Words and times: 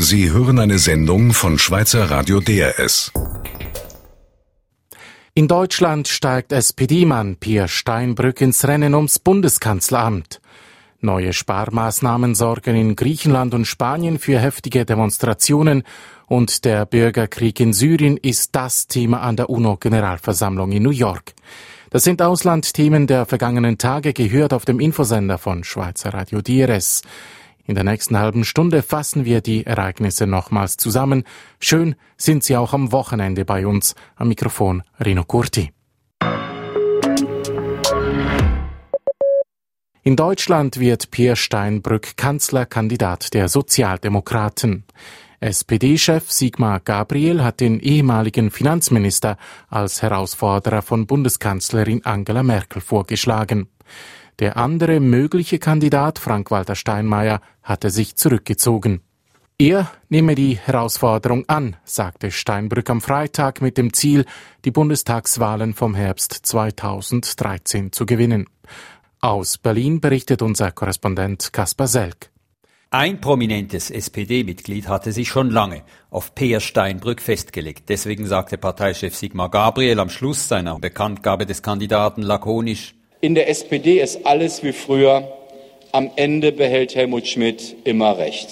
Sie 0.00 0.30
hören 0.30 0.60
eine 0.60 0.78
Sendung 0.78 1.32
von 1.32 1.58
Schweizer 1.58 2.08
Radio 2.08 2.38
DRS. 2.38 3.12
In 5.34 5.48
Deutschland 5.48 6.06
steigt 6.06 6.52
SPD-Mann 6.52 7.34
Pierre 7.34 7.66
Steinbrück 7.66 8.40
ins 8.40 8.66
Rennen 8.68 8.94
ums 8.94 9.18
Bundeskanzleramt. 9.18 10.40
Neue 11.00 11.32
Sparmaßnahmen 11.32 12.36
sorgen 12.36 12.76
in 12.76 12.94
Griechenland 12.94 13.54
und 13.54 13.64
Spanien 13.64 14.20
für 14.20 14.38
heftige 14.38 14.84
Demonstrationen 14.84 15.82
und 16.28 16.64
der 16.64 16.86
Bürgerkrieg 16.86 17.58
in 17.58 17.72
Syrien 17.72 18.16
ist 18.18 18.54
das 18.54 18.86
Thema 18.86 19.22
an 19.22 19.34
der 19.34 19.50
UNO-Generalversammlung 19.50 20.70
in 20.70 20.84
New 20.84 20.90
York. 20.90 21.34
Das 21.90 22.04
sind 22.04 22.22
Auslandthemen 22.22 23.08
der 23.08 23.26
vergangenen 23.26 23.78
Tage 23.78 24.12
gehört 24.12 24.52
auf 24.52 24.64
dem 24.64 24.78
Infosender 24.78 25.38
von 25.38 25.64
Schweizer 25.64 26.14
Radio 26.14 26.40
DRS. 26.40 27.02
In 27.68 27.74
der 27.74 27.84
nächsten 27.84 28.18
halben 28.18 28.44
Stunde 28.44 28.82
fassen 28.82 29.26
wir 29.26 29.42
die 29.42 29.66
Ereignisse 29.66 30.26
nochmals 30.26 30.78
zusammen. 30.78 31.24
Schön 31.60 31.96
sind 32.16 32.42
Sie 32.42 32.56
auch 32.56 32.72
am 32.72 32.92
Wochenende 32.92 33.44
bei 33.44 33.66
uns. 33.66 33.94
Am 34.16 34.28
Mikrofon 34.28 34.82
Rino 35.04 35.22
Curti. 35.24 35.70
In 40.02 40.16
Deutschland 40.16 40.80
wird 40.80 41.10
Pierre 41.10 41.36
Steinbrück 41.36 42.16
Kanzlerkandidat 42.16 43.34
der 43.34 43.50
Sozialdemokraten. 43.50 44.84
SPD-Chef 45.40 46.30
Sigmar 46.30 46.80
Gabriel 46.80 47.44
hat 47.44 47.60
den 47.60 47.80
ehemaligen 47.80 48.50
Finanzminister 48.50 49.36
als 49.68 50.00
Herausforderer 50.00 50.80
von 50.80 51.06
Bundeskanzlerin 51.06 52.02
Angela 52.06 52.42
Merkel 52.42 52.80
vorgeschlagen. 52.80 53.68
Der 54.38 54.56
andere 54.56 55.00
mögliche 55.00 55.58
Kandidat, 55.58 56.18
Frank-Walter 56.18 56.76
Steinmeier, 56.76 57.40
hatte 57.62 57.90
sich 57.90 58.14
zurückgezogen. 58.16 59.00
Er 59.58 59.90
nehme 60.08 60.36
die 60.36 60.56
Herausforderung 60.56 61.44
an, 61.48 61.76
sagte 61.84 62.30
Steinbrück 62.30 62.88
am 62.90 63.00
Freitag 63.00 63.60
mit 63.60 63.76
dem 63.76 63.92
Ziel, 63.92 64.24
die 64.64 64.70
Bundestagswahlen 64.70 65.74
vom 65.74 65.96
Herbst 65.96 66.32
2013 66.32 67.90
zu 67.90 68.06
gewinnen. 68.06 68.46
Aus 69.20 69.58
Berlin 69.58 70.00
berichtet 70.00 70.42
unser 70.42 70.70
Korrespondent 70.70 71.52
Kaspar 71.52 71.88
Selk. 71.88 72.30
Ein 72.90 73.20
prominentes 73.20 73.90
SPD-Mitglied 73.90 74.88
hatte 74.88 75.10
sich 75.10 75.28
schon 75.28 75.50
lange 75.50 75.82
auf 76.08 76.36
Peer 76.36 76.60
Steinbrück 76.60 77.20
festgelegt. 77.20 77.88
Deswegen 77.88 78.26
sagte 78.26 78.56
Parteichef 78.56 79.16
Sigmar 79.16 79.50
Gabriel 79.50 79.98
am 79.98 80.08
Schluss 80.08 80.46
seiner 80.46 80.78
Bekanntgabe 80.78 81.46
des 81.46 81.62
Kandidaten 81.62 82.22
lakonisch, 82.22 82.94
in 83.20 83.34
der 83.34 83.48
SPD 83.48 84.00
ist 84.00 84.24
alles 84.26 84.62
wie 84.62 84.72
früher. 84.72 85.32
Am 85.92 86.10
Ende 86.16 86.52
behält 86.52 86.94
Helmut 86.94 87.26
Schmidt 87.26 87.76
immer 87.84 88.18
recht. 88.18 88.48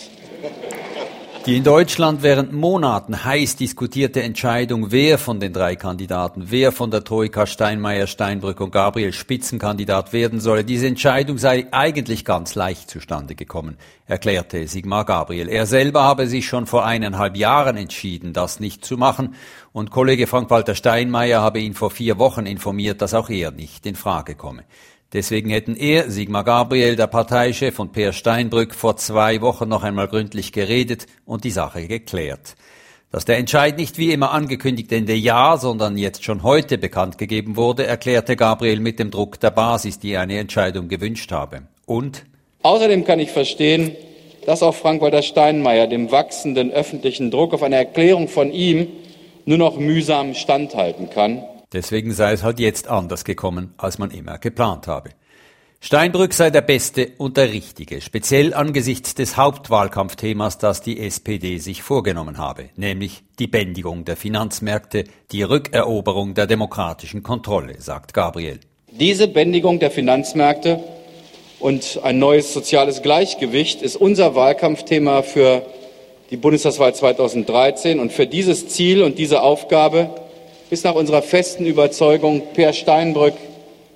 Die 1.47 1.56
in 1.56 1.62
Deutschland 1.62 2.25
während 2.25 2.52
Monaten 2.52 3.25
heiß 3.25 3.55
diskutierte 3.55 4.20
Entscheidung, 4.20 4.91
wer 4.91 5.16
von 5.16 5.39
den 5.39 5.53
drei 5.53 5.77
Kandidaten, 5.77 6.47
wer 6.50 6.72
von 6.72 6.91
der 6.91 7.05
Troika 7.05 7.47
Steinmeier, 7.47 8.08
Steinbrück 8.08 8.61
und 8.61 8.72
Gabriel 8.72 9.12
Spitzenkandidat 9.12 10.12
werden 10.12 10.41
solle, 10.41 10.64
diese 10.64 10.88
Entscheidung 10.88 11.38
sei 11.38 11.69
eigentlich 11.70 12.25
ganz 12.25 12.56
leicht 12.56 12.91
zustande 12.91 13.36
gekommen, 13.36 13.77
erklärte 14.06 14.66
Sigmar 14.66 15.05
Gabriel. 15.05 15.48
Er 15.48 15.66
selber 15.66 16.03
habe 16.03 16.27
sich 16.27 16.48
schon 16.48 16.66
vor 16.66 16.84
eineinhalb 16.84 17.36
Jahren 17.36 17.77
entschieden, 17.77 18.33
das 18.33 18.58
nicht 18.58 18.84
zu 18.84 18.97
machen, 18.97 19.36
und 19.72 19.92
Kollege 19.92 20.27
Frank-Walter 20.27 20.75
Steinmeier 20.75 21.42
habe 21.42 21.60
ihn 21.60 21.75
vor 21.75 21.92
vier 21.92 22.19
Wochen 22.19 22.47
informiert, 22.47 23.00
dass 23.03 23.14
auch 23.14 23.31
er 23.31 23.53
nicht 23.53 23.86
in 23.86 23.94
Frage 23.94 24.34
komme. 24.34 24.64
Deswegen 25.12 25.50
hätten 25.50 25.76
er, 25.76 26.10
Sigmar 26.10 26.44
Gabriel, 26.44 26.96
der 26.96 27.06
Parteichef 27.06 27.78
und 27.78 27.92
Peer 27.92 28.12
Steinbrück 28.12 28.74
vor 28.74 28.96
zwei 28.96 29.40
Wochen 29.40 29.68
noch 29.68 29.84
einmal 29.84 30.08
gründlich 30.08 30.52
geredet 30.52 31.06
und 31.24 31.44
die 31.44 31.50
Sache 31.50 31.86
geklärt. 31.86 32.56
Dass 33.12 33.24
der 33.24 33.38
Entscheid 33.38 33.78
nicht 33.78 33.98
wie 33.98 34.12
immer 34.12 34.32
angekündigt 34.32 34.90
Ende 34.90 35.14
Jahr, 35.14 35.58
sondern 35.58 35.96
jetzt 35.96 36.24
schon 36.24 36.42
heute 36.42 36.76
bekannt 36.76 37.18
gegeben 37.18 37.56
wurde, 37.56 37.86
erklärte 37.86 38.34
Gabriel 38.34 38.81
mit 38.81 38.98
dem 38.98 39.12
Druck 39.12 39.38
der 39.38 39.53
Basis, 39.53 40.00
die 40.00 40.16
eine 40.16 40.38
Entscheidung 40.38 40.88
gewünscht 40.88 41.31
habe. 41.31 41.62
Und? 41.86 42.25
Außerdem 42.62 43.04
kann 43.04 43.20
ich 43.20 43.31
verstehen, 43.31 43.97
dass 44.44 44.62
auch 44.62 44.75
Frank-Walter 44.75 45.22
Steinmeier 45.22 45.86
dem 45.86 46.10
wachsenden 46.10 46.72
öffentlichen 46.72 47.31
Druck 47.31 47.54
auf 47.54 47.62
eine 47.62 47.76
Erklärung 47.76 48.26
von 48.26 48.50
ihm 48.50 48.88
nur 49.44 49.58
noch 49.58 49.78
mühsam 49.78 50.34
standhalten 50.34 51.08
kann. 51.10 51.44
Deswegen 51.76 52.14
sei 52.14 52.32
es 52.32 52.42
halt 52.42 52.59
jetzt 52.59 52.88
anders 52.88 53.22
gekommen, 53.22 53.75
als 53.76 53.98
man 53.98 54.10
immer 54.10 54.38
geplant 54.38 54.87
habe. 54.87 55.10
Steinbrück 55.78 56.32
sei 56.32 56.48
der 56.48 56.62
Beste 56.62 57.10
und 57.19 57.37
der 57.37 57.53
Richtige, 57.53 58.00
speziell 58.00 58.54
angesichts 58.54 59.14
des 59.14 59.37
Hauptwahlkampfthemas, 59.37 60.56
das 60.56 60.81
die 60.81 60.98
SPD 60.98 61.59
sich 61.59 61.82
vorgenommen 61.82 62.38
habe, 62.38 62.70
nämlich 62.76 63.25
die 63.38 63.47
Bändigung 63.47 64.06
der 64.06 64.16
Finanzmärkte, 64.16 65.04
die 65.32 65.42
Rückeroberung 65.42 66.32
der 66.32 66.47
demokratischen 66.47 67.22
Kontrolle, 67.22 67.78
sagt 67.78 68.14
Gabriel. 68.14 68.58
Diese 68.91 69.28
Bändigung 69.28 69.78
der 69.78 69.91
Finanzmärkte 69.91 70.82
und 71.60 72.00
ein 72.03 72.19
neues 72.19 72.54
soziales 72.54 73.03
Gleichgewicht 73.03 73.82
ist 73.82 73.97
unser 73.97 74.34
Wahlkampfthema 74.34 75.20
für 75.20 75.60
die 76.31 76.38
Bundestagswahl 76.38 76.94
2013 76.94 78.00
und 78.00 78.14
für 78.14 78.26
dieses 78.26 78.66
Ziel 78.69 79.03
und 79.03 79.19
diese 79.19 79.43
Aufgabe 79.43 80.25
ist 80.71 80.84
nach 80.84 80.94
unserer 80.94 81.22
festen 81.22 81.66
Überzeugung 81.66 82.43
Per 82.54 82.72
Steinbrück 82.72 83.34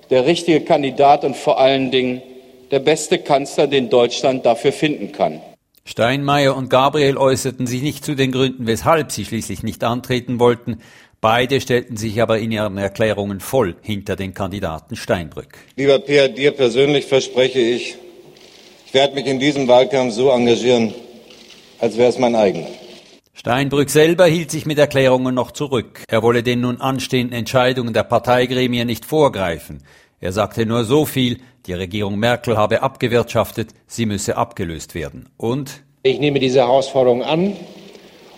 der 0.09 0.25
richtige 0.25 0.61
Kandidat 0.61 1.23
und 1.23 1.35
vor 1.35 1.59
allen 1.59 1.91
Dingen 1.91 2.21
der 2.69 2.79
beste 2.79 3.19
Kanzler, 3.19 3.67
den 3.67 3.89
Deutschland 3.89 4.45
dafür 4.45 4.71
finden 4.71 5.11
kann. 5.11 5.41
Steinmeier 5.83 6.55
und 6.55 6.69
Gabriel 6.69 7.17
äußerten 7.17 7.67
sich 7.67 7.81
nicht 7.81 8.05
zu 8.05 8.15
den 8.15 8.31
Gründen, 8.31 8.67
weshalb 8.67 9.11
sie 9.11 9.25
schließlich 9.25 9.63
nicht 9.63 9.83
antreten 9.83 10.39
wollten. 10.39 10.79
Beide 11.19 11.59
stellten 11.59 11.97
sich 11.97 12.21
aber 12.21 12.39
in 12.39 12.51
ihren 12.51 12.77
Erklärungen 12.77 13.39
voll 13.39 13.75
hinter 13.81 14.15
den 14.15 14.33
Kandidaten 14.33 14.95
Steinbrück. 14.95 15.57
Lieber 15.75 15.99
Peer, 15.99 16.29
dir 16.29 16.51
persönlich 16.51 17.05
verspreche 17.05 17.59
ich, 17.59 17.95
ich 18.87 18.93
werde 18.93 19.15
mich 19.15 19.25
in 19.25 19.39
diesem 19.39 19.67
Wahlkampf 19.67 20.13
so 20.13 20.29
engagieren, 20.29 20.93
als 21.79 21.97
wäre 21.97 22.09
es 22.09 22.17
mein 22.17 22.35
eigener. 22.35 22.67
Steinbrück 23.33 23.89
selber 23.89 24.25
hielt 24.25 24.51
sich 24.51 24.65
mit 24.65 24.77
Erklärungen 24.77 25.33
noch 25.33 25.51
zurück. 25.51 26.03
Er 26.07 26.21
wolle 26.21 26.43
den 26.43 26.61
nun 26.61 26.79
anstehenden 26.79 27.37
Entscheidungen 27.37 27.93
der 27.93 28.03
Parteigremien 28.03 28.85
nicht 28.85 29.05
vorgreifen. 29.05 29.81
Er 30.19 30.31
sagte 30.31 30.65
nur 30.65 30.83
so 30.83 31.05
viel, 31.05 31.39
die 31.65 31.73
Regierung 31.73 32.19
Merkel 32.19 32.57
habe 32.57 32.83
abgewirtschaftet, 32.83 33.69
sie 33.87 34.05
müsse 34.05 34.37
abgelöst 34.37 34.93
werden. 34.93 35.29
Und 35.37 35.81
ich 36.03 36.19
nehme 36.19 36.39
diese 36.39 36.59
Herausforderung 36.59 37.23
an 37.23 37.55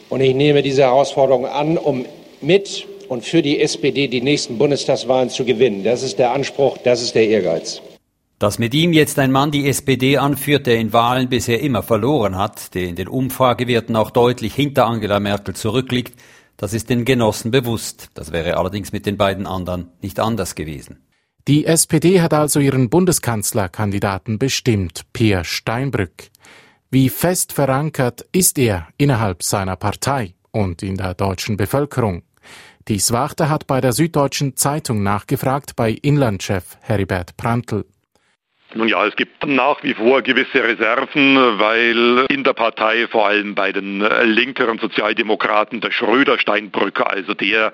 und 0.10 0.22
ich 0.22 0.36
nehme 0.36 0.62
diese 0.62 0.84
Herausforderung 0.84 1.48
an, 1.48 1.78
um 1.78 2.06
mit 2.40 2.88
und 3.10 3.26
für 3.26 3.42
die 3.42 3.62
SPD 3.62 4.08
die 4.08 4.22
nächsten 4.22 4.58
Bundestagswahlen 4.58 5.30
zu 5.30 5.44
gewinnen. 5.44 5.84
Das 5.84 6.04
ist 6.04 6.20
der 6.20 6.32
Anspruch, 6.32 6.78
das 6.78 7.02
ist 7.02 7.16
der 7.16 7.28
Ehrgeiz. 7.28 7.82
Dass 8.44 8.60
mit 8.60 8.74
ihm 8.74 8.92
jetzt 8.92 9.20
ein 9.20 9.32
Mann 9.32 9.52
die 9.52 9.70
SPD 9.70 10.18
anführt, 10.18 10.68
der 10.68 10.78
in 10.78 10.92
Wahlen 10.92 11.30
bisher 11.30 11.62
immer 11.62 11.82
verloren 11.82 12.38
hat, 12.38 12.76
der 12.76 12.84
in 12.84 12.98
den 12.98 13.08
Umfragewerten 13.08 13.96
auch 13.96 14.12
deutlich 14.12 14.54
hinter 14.54 14.86
Angela 14.86 15.22
Merkel 15.22 15.56
zurückliegt, 15.56 16.20
das 16.58 16.74
ist 16.74 16.90
den 16.90 17.06
Genossen 17.06 17.52
bewusst. 17.52 18.10
Das 18.16 18.34
wäre 18.34 18.58
allerdings 18.58 18.92
mit 18.92 19.06
den 19.06 19.16
beiden 19.16 19.48
anderen 19.48 19.92
nicht 20.02 20.20
anders 20.20 20.56
gewesen. 20.56 20.98
Die 21.48 21.66
SPD 21.66 22.20
hat 22.20 22.34
also 22.34 22.60
ihren 22.60 22.90
Bundeskanzlerkandidaten 22.90 24.40
bestimmt, 24.40 25.04
Peer 25.14 25.46
Steinbrück. 25.46 26.30
Wie 26.92 27.08
fest 27.08 27.54
verankert 27.54 28.26
ist 28.34 28.60
er 28.60 28.90
innerhalb 28.98 29.42
seiner 29.42 29.78
Partei 29.78 30.36
und 30.52 30.84
in 30.84 30.98
der 30.98 31.14
deutschen 31.14 31.56
Bevölkerung? 31.56 32.24
Die 32.90 33.00
Swachter 33.00 33.48
hat 33.48 33.68
bei 33.68 33.80
der 33.80 33.94
Süddeutschen 33.94 34.58
Zeitung 34.58 35.02
nachgefragt 35.02 35.78
bei 35.78 35.92
Inlandchef 35.92 36.78
Heribert 36.82 37.38
Prantl. 37.38 37.86
Nun 38.76 38.88
ja, 38.88 39.06
es 39.06 39.16
gibt 39.16 39.46
nach 39.46 39.84
wie 39.84 39.94
vor 39.94 40.24
gewisse 40.24 40.64
Reserven, 40.64 41.60
weil 41.60 42.26
in 42.30 42.44
der 42.44 42.54
Partei, 42.54 43.08
vor 43.08 43.28
allem 43.28 43.54
bei 43.54 43.72
den 43.72 44.02
äh, 44.02 44.24
linkeren 44.24 44.80
Sozialdemokraten, 44.80 45.80
der 45.80 45.92
Schröder-Steinbrücker, 45.92 47.08
also 47.08 47.36
der, 47.36 47.72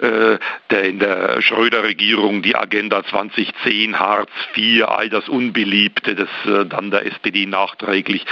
äh, 0.00 0.38
der 0.70 0.84
in 0.84 1.00
der 1.00 1.42
Schröder-Regierung 1.42 2.40
die 2.40 2.56
Agenda 2.56 3.04
2010, 3.04 3.98
Hartz 3.98 4.30
IV, 4.56 4.84
all 4.84 5.10
das 5.10 5.28
Unbeliebte, 5.28 6.14
das 6.14 6.28
äh, 6.46 6.64
dann 6.64 6.90
der 6.90 7.04
SPD 7.04 7.44
nachträglich 7.44 8.24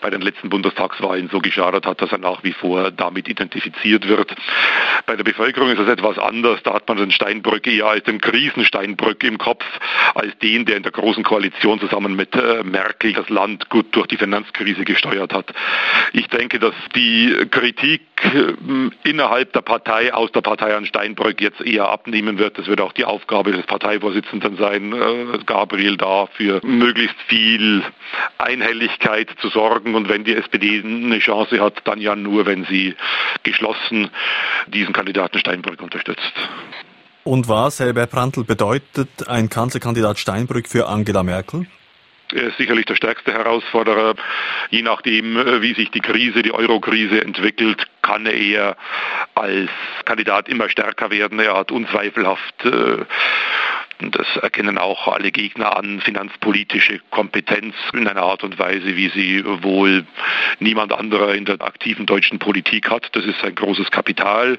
bei 0.00 0.10
den 0.10 0.20
letzten 0.20 0.50
Bundestagswahlen 0.50 1.28
so 1.28 1.40
geschadet 1.40 1.86
hat, 1.86 2.00
dass 2.00 2.12
er 2.12 2.18
nach 2.18 2.44
wie 2.44 2.52
vor 2.52 2.92
damit 2.92 3.28
identifiziert 3.28 4.06
wird. 4.06 4.32
Bei 5.06 5.16
der 5.16 5.24
Bevölkerung 5.24 5.70
ist 5.70 5.80
das 5.80 5.88
etwas 5.88 6.18
anders. 6.18 6.62
Da 6.62 6.74
hat 6.74 6.86
man 6.86 6.98
den 6.98 7.10
Steinbrück 7.10 7.66
eher 7.66 7.86
als 7.86 8.04
den 8.04 8.20
Krisensteinbrück 8.20 9.24
im 9.24 9.38
Kopf, 9.38 9.64
als 10.14 10.38
den, 10.38 10.64
der 10.64 10.76
in 10.76 10.84
der 10.84 10.92
großen 10.92 11.24
Koalition 11.24 11.47
Koalition 11.50 11.80
zusammen 11.80 12.16
mit 12.16 12.34
äh, 12.34 12.62
Merkel 12.62 13.12
das 13.12 13.28
Land 13.28 13.68
gut 13.70 13.86
durch 13.92 14.06
die 14.06 14.16
Finanzkrise 14.16 14.84
gesteuert 14.84 15.32
hat. 15.32 15.52
Ich 16.12 16.28
denke, 16.28 16.58
dass 16.58 16.74
die 16.94 17.34
Kritik 17.50 18.02
äh, 18.22 19.08
innerhalb 19.08 19.52
der 19.52 19.62
Partei, 19.62 20.12
aus 20.12 20.30
der 20.32 20.42
Partei 20.42 20.74
an 20.76 20.86
Steinbrück 20.86 21.40
jetzt 21.40 21.60
eher 21.60 21.88
abnehmen 21.88 22.38
wird. 22.38 22.58
Das 22.58 22.66
wird 22.66 22.80
auch 22.80 22.92
die 22.92 23.04
Aufgabe 23.04 23.52
des 23.52 23.66
Parteivorsitzenden 23.66 24.56
sein, 24.56 24.92
äh, 24.92 25.38
Gabriel 25.46 25.96
da 25.96 26.26
für 26.26 26.60
möglichst 26.64 27.16
viel 27.28 27.82
Einhelligkeit 28.38 29.30
zu 29.40 29.48
sorgen 29.48 29.88
sorgen. 29.88 29.94
Und 29.94 30.08
wenn 30.08 30.24
die 30.24 30.34
SPD 30.34 30.82
eine 30.84 31.18
Chance 31.18 31.60
hat, 31.60 31.80
dann 31.84 32.00
ja 32.00 32.14
nur, 32.14 32.46
wenn 32.46 32.64
sie 32.64 32.94
geschlossen 33.42 34.10
diesen 34.66 34.92
Kandidaten 34.92 35.38
Steinbrück 35.38 35.82
unterstützt. 35.82 36.32
Und 37.24 37.48
was, 37.48 37.80
Herbert 37.80 38.10
Prantl, 38.10 38.44
bedeutet 38.44 39.28
ein 39.28 39.48
Kanzlerkandidat 39.48 40.18
Steinbrück 40.18 40.68
für 40.68 40.88
Angela 40.88 41.22
Merkel? 41.22 41.66
Er 42.32 42.48
ist 42.48 42.58
sicherlich 42.58 42.84
der 42.84 42.96
stärkste 42.96 43.32
Herausforderer. 43.32 44.14
Je 44.70 44.82
nachdem, 44.82 45.36
äh, 45.36 45.62
wie 45.62 45.74
sich 45.74 45.90
die 45.90 46.00
Krise, 46.00 46.42
die 46.42 46.52
Euro-Krise 46.52 47.22
entwickelt, 47.22 47.86
kann 48.02 48.26
er 48.26 48.76
als 49.34 49.70
Kandidat 50.04 50.48
immer 50.48 50.68
stärker 50.68 51.10
werden. 51.10 51.40
Er 51.40 51.54
hat 51.54 51.70
unzweifelhaft 51.72 52.64
äh, 54.00 54.10
das 54.10 54.26
erkennen 54.42 54.78
auch 54.78 55.08
alle 55.08 55.30
Gegner 55.30 55.76
an, 55.76 56.00
finanzpolitische 56.00 57.00
Kompetenz 57.10 57.74
in 57.92 58.06
einer 58.06 58.22
Art 58.22 58.44
und 58.44 58.58
Weise, 58.58 58.96
wie 58.96 59.08
sie 59.08 59.44
wohl 59.62 60.06
niemand 60.60 60.92
anderer 60.92 61.34
in 61.34 61.44
der 61.44 61.60
aktiven 61.60 62.06
deutschen 62.06 62.38
Politik 62.38 62.90
hat. 62.90 63.08
Das 63.12 63.24
ist 63.24 63.42
ein 63.42 63.54
großes 63.54 63.90
Kapital. 63.90 64.58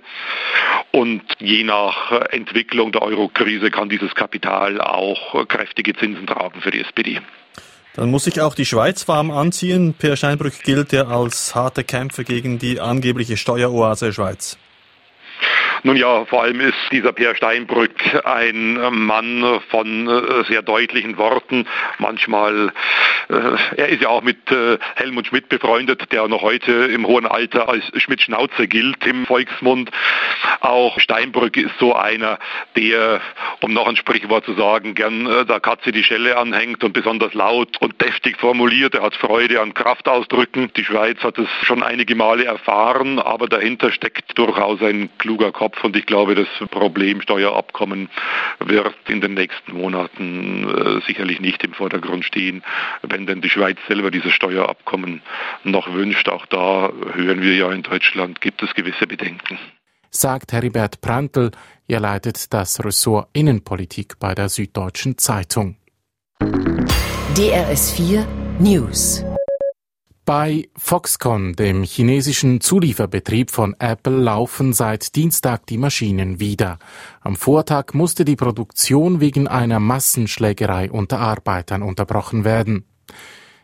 Und 0.91 1.23
je 1.39 1.63
nach 1.63 2.11
Entwicklung 2.31 2.91
der 2.91 3.01
Euro-Krise 3.01 3.71
kann 3.71 3.89
dieses 3.89 4.13
Kapital 4.15 4.81
auch 4.81 5.47
kräftige 5.47 5.95
Zinsen 5.95 6.27
tragen 6.27 6.61
für 6.61 6.71
die 6.71 6.81
SPD. 6.81 7.21
Dann 7.95 8.11
muss 8.11 8.23
sich 8.23 8.39
auch 8.39 8.55
die 8.55 8.65
Schweiz 8.65 9.07
warm 9.07 9.31
anziehen. 9.31 9.93
Per 9.93 10.15
Steinbrück 10.15 10.63
gilt 10.63 10.93
ja 10.93 11.07
als 11.07 11.55
harte 11.55 11.83
Kämpfer 11.83 12.23
gegen 12.23 12.59
die 12.59 12.79
angebliche 12.79 13.35
Steueroase 13.35 14.13
Schweiz. 14.13 14.57
Nun 15.83 15.95
ja, 15.95 16.25
vor 16.25 16.43
allem 16.43 16.59
ist 16.59 16.75
dieser 16.91 17.13
Peer 17.13 17.35
Steinbrück 17.35 17.93
ein 18.25 18.73
Mann 18.91 19.61
von 19.69 20.07
äh, 20.07 20.43
sehr 20.45 20.61
deutlichen 20.61 21.17
Worten. 21.17 21.67
Manchmal, 21.99 22.73
äh, 23.29 23.35
er 23.77 23.87
ist 23.87 24.01
ja 24.01 24.09
auch 24.09 24.21
mit 24.21 24.51
äh, 24.51 24.77
Helmut 24.95 25.27
Schmidt 25.27 25.47
befreundet, 25.47 26.11
der 26.11 26.27
noch 26.27 26.41
heute 26.41 26.71
im 26.71 27.07
hohen 27.07 27.25
Alter 27.25 27.69
als 27.69 27.85
Schmidt-Schnauze 27.95 28.67
gilt 28.67 29.05
im 29.05 29.25
Volksmund. 29.25 29.89
Auch 30.59 30.99
Steinbrück 30.99 31.55
ist 31.55 31.77
so 31.79 31.95
einer, 31.95 32.39
der, 32.75 33.21
um 33.61 33.71
noch 33.71 33.87
ein 33.87 33.95
Sprichwort 33.95 34.45
zu 34.45 34.55
sagen, 34.55 34.95
gern 34.95 35.23
der 35.47 35.59
Katze 35.61 35.93
die 35.93 36.03
Schelle 36.03 36.37
anhängt 36.37 36.83
und 36.83 36.91
besonders 36.91 37.33
laut 37.33 37.77
und 37.79 38.01
deftig 38.01 38.37
formuliert. 38.37 38.95
Er 38.95 39.03
hat 39.03 39.15
Freude 39.15 39.61
an 39.61 39.73
Kraftausdrücken. 39.73 40.73
Die 40.75 40.83
Schweiz 40.83 41.23
hat 41.23 41.37
es 41.37 41.47
schon 41.63 41.83
einige 41.83 42.15
Male 42.15 42.45
erfahren, 42.45 43.19
aber 43.19 43.47
dahinter 43.47 43.91
steckt 43.91 44.37
durchaus 44.37 44.81
ein 44.81 45.09
kluger 45.17 45.51
Kopf. 45.51 45.68
Kopf 45.69 45.83
und 45.83 45.95
ich 45.95 46.05
glaube, 46.05 46.35
das 46.35 46.47
Problem 46.69 47.21
Steuerabkommen 47.21 48.09
wird 48.59 48.95
in 49.07 49.21
den 49.21 49.35
nächsten 49.35 49.73
Monaten 49.73 50.67
äh, 50.67 51.01
sicherlich 51.05 51.39
nicht 51.39 51.63
im 51.63 51.73
Vordergrund 51.73 52.25
stehen, 52.25 52.63
wenn 53.03 53.27
denn 53.27 53.41
die 53.41 53.49
Schweiz 53.49 53.77
selber 53.87 54.09
dieses 54.09 54.33
Steuerabkommen 54.33 55.21
noch 55.63 55.93
wünscht. 55.93 56.27
Auch 56.29 56.45
da 56.47 56.91
hören 57.13 57.41
wir 57.41 57.55
ja 57.55 57.71
in 57.71 57.83
Deutschland, 57.83 58.41
gibt 58.41 58.63
es 58.63 58.73
gewisse 58.73 59.05
Bedenken. 59.05 59.59
Sagt 60.09 60.53
Heribert 60.53 61.01
Prantl, 61.01 61.51
er 61.87 61.99
leitet 61.99 62.51
das 62.51 62.83
Ressort 62.83 63.29
Innenpolitik 63.33 64.17
bei 64.19 64.33
der 64.33 64.49
Süddeutschen 64.49 65.17
Zeitung. 65.19 65.75
DRS 67.35 67.91
4 67.91 68.25
News 68.59 69.23
bei 70.29 70.69
Foxconn, 70.77 71.53
dem 71.53 71.81
chinesischen 71.81 72.61
Zulieferbetrieb 72.61 73.49
von 73.49 73.75
Apple, 73.79 74.15
laufen 74.15 74.73
seit 74.73 75.15
Dienstag 75.15 75.65
die 75.65 75.79
Maschinen 75.79 76.39
wieder. 76.39 76.77
Am 77.21 77.35
Vortag 77.35 77.93
musste 77.95 78.25
die 78.25 78.35
Produktion 78.35 79.21
wegen 79.21 79.47
einer 79.47 79.79
Massenschlägerei 79.79 80.91
unter 80.91 81.17
Arbeitern 81.17 81.81
unterbrochen 81.81 82.43
werden. 82.43 82.85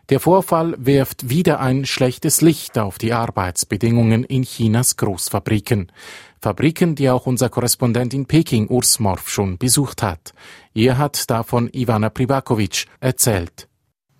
Der 0.08 0.18
Vorfall 0.18 0.74
wirft 0.76 1.28
wieder 1.30 1.60
ein 1.60 1.84
schlechtes 1.84 2.40
Licht 2.40 2.78
auf 2.78 2.98
die 2.98 3.12
Arbeitsbedingungen 3.12 4.24
in 4.24 4.42
Chinas 4.42 4.96
Großfabriken. 4.96 5.92
Fabriken, 6.40 6.96
die 6.96 7.10
auch 7.10 7.26
unser 7.26 7.48
Korrespondent 7.48 8.12
in 8.12 8.26
Peking 8.26 8.66
Urs 8.66 8.98
Morf 8.98 9.28
schon 9.30 9.56
besucht 9.56 10.02
hat. 10.02 10.34
Er 10.74 10.98
hat 10.98 11.30
davon 11.30 11.70
Ivana 11.72 12.10
Pribakovic 12.10 12.86
erzählt. 12.98 13.68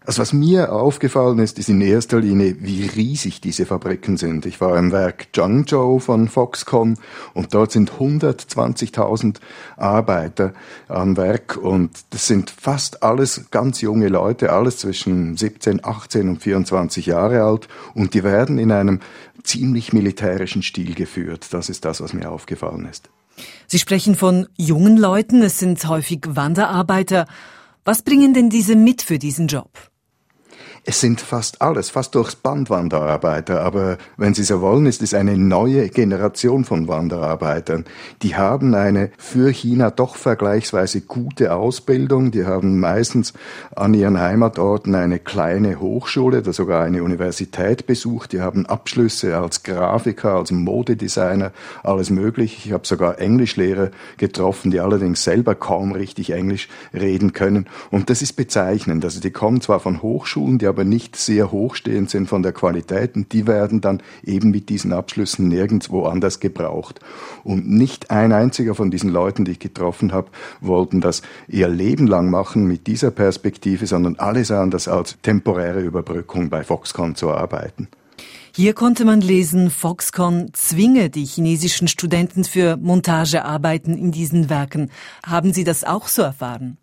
Also 0.07 0.23
was 0.23 0.33
mir 0.33 0.73
aufgefallen 0.73 1.41
ist, 1.41 1.59
ist 1.59 1.69
in 1.69 1.81
erster 1.81 2.21
Linie, 2.21 2.59
wie 2.61 2.87
riesig 2.87 3.41
diese 3.41 3.67
Fabriken 3.67 4.17
sind. 4.17 4.47
Ich 4.47 4.61
war 4.61 4.79
im 4.79 4.93
Werk 4.93 5.27
Zhangzhou 5.33 5.99
von 5.99 6.29
Foxconn 6.29 6.97
und 7.35 7.53
dort 7.55 7.73
sind 7.73 7.91
120.000 7.91 9.39
Arbeiter 9.77 10.55
am 10.87 11.17
Werk 11.17 11.57
und 11.57 11.91
das 12.11 12.29
sind 12.29 12.51
fast 12.51 13.03
alles 13.03 13.51
ganz 13.51 13.81
junge 13.81 14.07
Leute, 14.07 14.53
alles 14.53 14.79
zwischen 14.79 15.37
17, 15.37 15.85
18 15.85 16.29
und 16.29 16.41
24 16.41 17.07
Jahre 17.07 17.43
alt 17.43 17.67
und 17.95 18.15
die 18.15 18.23
werden 18.23 18.59
in 18.59 18.71
einem 18.71 19.01
ziemlich 19.43 19.93
militärischen 19.93 20.63
Stil 20.63 20.95
geführt. 20.95 21.49
Das 21.51 21.69
ist 21.69 21.85
das, 21.85 22.01
was 22.01 22.13
mir 22.13 22.31
aufgefallen 22.31 22.87
ist. 22.89 23.11
Sie 23.67 23.81
sprechen 23.81 24.15
von 24.15 24.47
jungen 24.57 24.97
Leuten, 24.97 25.43
es 25.43 25.59
sind 25.59 25.85
häufig 25.89 26.21
Wanderarbeiter. 26.29 27.27
Was 27.85 28.03
bringen 28.03 28.35
denn 28.35 28.51
diese 28.51 28.77
mit 28.77 29.03
für 29.03 29.19
diesen 29.19 29.49
Job? 29.49 29.71
Es 30.89 31.01
sind 31.01 31.21
fast 31.21 31.63
alles, 31.63 31.91
fast 31.91 32.15
durchs 32.15 32.37
Band 32.37 32.71
Wanderarbeiter, 32.71 33.61
aber 33.63 33.99
wenn 34.17 34.35
Sie 34.35 34.45
so 34.45 34.61
wollen, 34.61 34.87
ist 34.87 35.03
es 35.03 35.15
eine 35.15 35.37
neue 35.37 35.89
Generation 35.89 36.65
von 36.65 36.87
Wanderarbeitern. 36.87 37.85
Die 38.23 38.37
haben 38.37 38.73
eine 38.73 39.11
für 39.19 39.51
China 39.51 39.91
doch 39.91 40.15
vergleichsweise 40.15 41.01
gute 41.01 41.57
Ausbildung, 41.57 42.31
die 42.31 42.45
haben 42.45 42.79
meistens 42.79 43.33
an 43.75 43.95
ihren 43.95 44.21
Heimatorten 44.21 44.95
eine 44.95 45.19
kleine 45.19 45.81
Hochschule 45.81 46.39
oder 46.39 46.53
sogar 46.53 46.85
eine 46.85 47.03
Universität 47.03 47.89
besucht, 47.89 48.31
die 48.31 48.41
haben 48.41 48.65
Abschlüsse 48.67 49.37
als 49.37 49.65
Grafiker, 49.65 50.35
als 50.35 50.53
Modedesigner, 50.53 51.51
alles 51.83 52.11
möglich. 52.11 52.65
Ich 52.65 52.73
habe 52.73 52.87
sogar 52.87 53.19
Englischlehrer 53.19 53.91
getroffen, 54.19 54.71
die 54.71 54.79
allerdings 54.79 55.25
selber 55.25 55.57
kaum 55.57 55.91
richtig 55.91 56.31
Englisch 56.31 56.69
reden 56.95 57.33
können 57.33 57.67
und 57.91 58.09
das 58.09 58.23
ist 58.23 58.35
bezeichnend. 58.35 59.05
Also 59.05 59.19
die 59.19 59.33
kommen 59.33 59.61
zwar 59.61 59.81
von 59.81 60.01
Hochschulen, 60.01 60.59
die 60.59 60.76
aber 60.77 60.85
nicht 60.85 61.17
sehr 61.17 61.53
hochstehend 61.53 62.11
sind 62.11 62.29
von 62.29 62.43
der 62.43 62.53
Qualität 62.53 63.17
und 63.17 63.33
die 63.33 63.47
werden 63.47 63.81
dann 63.81 64.03
eben 64.23 64.51
mit 64.51 64.69
diesen 64.69 64.93
Abschlüssen 64.93 65.49
nirgendwo 65.49 66.05
anders 66.05 66.39
gebraucht. 66.39 67.01
Und 67.45 67.67
nicht 67.67 68.11
ein 68.11 68.31
einziger 68.31 68.75
von 68.75 68.91
diesen 68.91 69.09
Leuten, 69.09 69.47
die 69.47 69.53
ich 69.53 69.59
getroffen 69.59 70.13
habe, 70.13 70.29
wollten 70.61 71.01
das 71.01 71.23
ihr 71.49 71.69
Leben 71.69 72.07
lang 72.07 72.29
machen 72.29 72.67
mit 72.67 72.87
dieser 72.87 73.11
Perspektive, 73.11 73.87
sondern 73.87 74.17
alle 74.17 74.45
sahen 74.45 74.71
das 74.71 74.87
als 74.87 75.17
temporäre 75.23 75.81
Überbrückung 75.81 76.51
bei 76.51 76.63
Foxconn 76.63 77.15
zu 77.15 77.31
arbeiten. 77.31 77.89
Hier 78.55 78.75
konnte 78.75 79.07
man 79.07 79.23
lesen, 79.23 79.71
Foxconn 79.71 80.51
zwinge 80.53 81.09
die 81.09 81.25
chinesischen 81.25 81.89
Studenten 81.89 82.45
für 82.45 82.77
Montagearbeiten 82.77 83.97
in 83.97 84.13
diesen 84.13 84.51
Werken. 84.51 84.91
Haben 85.27 85.55
Sie 85.55 85.65
das 85.65 85.85
auch 85.85 86.07
so 86.09 86.21
erfahren? 86.21 86.77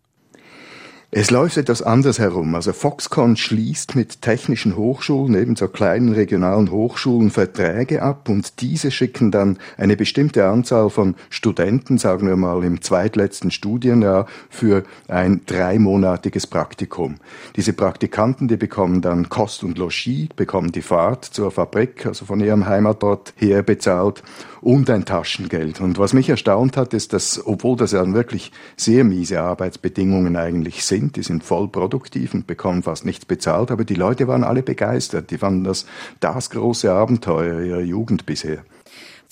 Es 1.15 1.29
läuft 1.29 1.57
etwas 1.57 1.83
anders 1.83 2.17
herum. 2.17 2.55
Also 2.55 2.73
Foxconn 2.73 3.37
schließt 3.37 3.95
mit 3.95 4.23
technischen 4.23 4.75
Hochschulen, 4.75 5.35
ebenso 5.35 5.67
kleinen 5.67 6.11
regionalen 6.11 6.71
Hochschulen, 6.71 7.29
Verträge 7.29 8.01
ab 8.01 8.29
und 8.29 8.61
diese 8.61 8.89
schicken 8.89 9.29
dann 9.29 9.59
eine 9.77 9.95
bestimmte 9.95 10.47
Anzahl 10.47 10.89
von 10.89 11.13
Studenten, 11.29 11.99
sagen 11.99 12.25
wir 12.25 12.35
mal 12.35 12.63
im 12.63 12.81
zweitletzten 12.81 13.51
Studienjahr, 13.51 14.25
für 14.49 14.85
ein 15.07 15.41
dreimonatiges 15.45 16.47
Praktikum. 16.47 17.17
Diese 17.57 17.73
Praktikanten, 17.73 18.47
die 18.47 18.57
bekommen 18.57 19.01
dann 19.01 19.29
Kost 19.29 19.63
und 19.63 19.77
Logis, 19.77 20.29
bekommen 20.35 20.71
die 20.71 20.81
Fahrt 20.81 21.25
zur 21.25 21.51
Fabrik, 21.51 22.07
also 22.07 22.25
von 22.25 22.39
ihrem 22.39 22.65
Heimatort 22.65 23.35
her 23.37 23.61
bezahlt 23.61 24.23
und 24.63 24.89
ein 24.89 25.05
Taschengeld. 25.05 25.81
Und 25.81 25.99
was 25.99 26.13
mich 26.13 26.29
erstaunt 26.29 26.77
hat, 26.77 26.93
ist, 26.93 27.13
dass, 27.13 27.45
obwohl 27.45 27.75
das 27.75 27.91
ja 27.91 28.13
wirklich 28.13 28.51
sehr 28.77 29.03
miese 29.03 29.41
Arbeitsbedingungen 29.41 30.37
eigentlich 30.37 30.85
sind, 30.85 31.02
die 31.11 31.23
sind 31.23 31.43
voll 31.43 31.67
produktiv 31.67 32.33
und 32.33 32.47
bekommen 32.47 32.83
fast 32.83 33.05
nichts 33.05 33.25
bezahlt, 33.25 33.71
aber 33.71 33.83
die 33.83 33.95
Leute 33.95 34.27
waren 34.27 34.43
alle 34.43 34.63
begeistert. 34.63 35.31
Die 35.31 35.37
fanden 35.37 35.63
das 35.63 35.85
das 36.19 36.49
große 36.49 36.91
Abenteuer 36.91 37.61
ihrer 37.61 37.81
Jugend 37.81 38.25
bisher. 38.25 38.63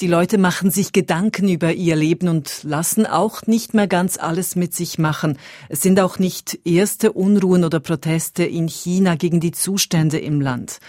Die 0.02 0.08
Leute 0.08 0.40
machen 0.40 0.72
sich 0.72 0.94
Gedanken 0.94 1.48
über 1.48 1.74
ihr 1.74 1.96
Leben 1.96 2.28
und 2.28 2.64
lassen 2.64 3.06
auch 3.06 3.46
nicht 3.46 3.76
mehr 3.76 3.88
ganz 3.88 4.18
alles 4.18 4.56
mit 4.56 4.74
sich 4.74 4.98
machen. 4.98 5.38
Es 5.70 5.82
sind 5.82 6.00
auch 6.00 6.18
nicht 6.18 6.60
erste 6.66 7.12
Unruhen 7.12 7.64
oder 7.64 7.80
Proteste 7.80 8.44
in 8.44 8.68
China 8.68 9.14
gegen 9.14 9.40
die 9.40 9.52
Zustände 9.52 10.18
im 10.18 10.42
Land. 10.42 10.80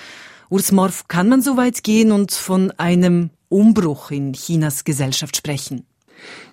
Urs 0.49 0.73
Morf, 0.73 1.09
kann 1.09 1.29
man 1.29 1.43
so 1.43 1.59
weit 1.59 1.83
gehen 1.83 2.11
und 2.11 2.33
von 2.33 2.71
einem 2.79 3.29
Umbruch 3.51 4.11
in 4.11 4.33
Chinas 4.33 4.85
Gesellschaft 4.85 5.37
sprechen? 5.37 5.85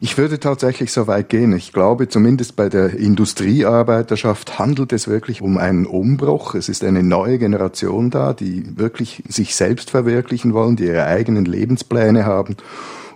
Ich 0.02 0.18
würde 0.18 0.40
tatsächlich 0.40 0.92
so 0.92 1.08
weit 1.08 1.30
gehen. 1.30 1.54
Ich 1.54 1.74
glaube, 1.74 2.08
zumindest 2.08 2.56
bei 2.56 2.70
der 2.70 2.94
Industriearbeiterschaft 2.94 4.58
handelt 4.58 4.94
es 4.94 5.08
wirklich 5.08 5.42
um 5.42 5.58
einen 5.58 5.86
Umbruch. 5.86 6.56
Es 6.56 6.70
ist 6.70 6.84
eine 6.84 7.04
neue 7.04 7.38
Generation 7.38 8.10
da, 8.10 8.34
die 8.34 8.78
wirklich 8.78 9.24
sich 9.28 9.56
selbst 9.56 9.90
verwirklichen 9.90 10.54
wollen, 10.54 10.76
die 10.76 10.86
ihre 10.86 11.06
eigenen 11.06 11.46
Lebenspläne 11.46 12.26
haben 12.26 12.56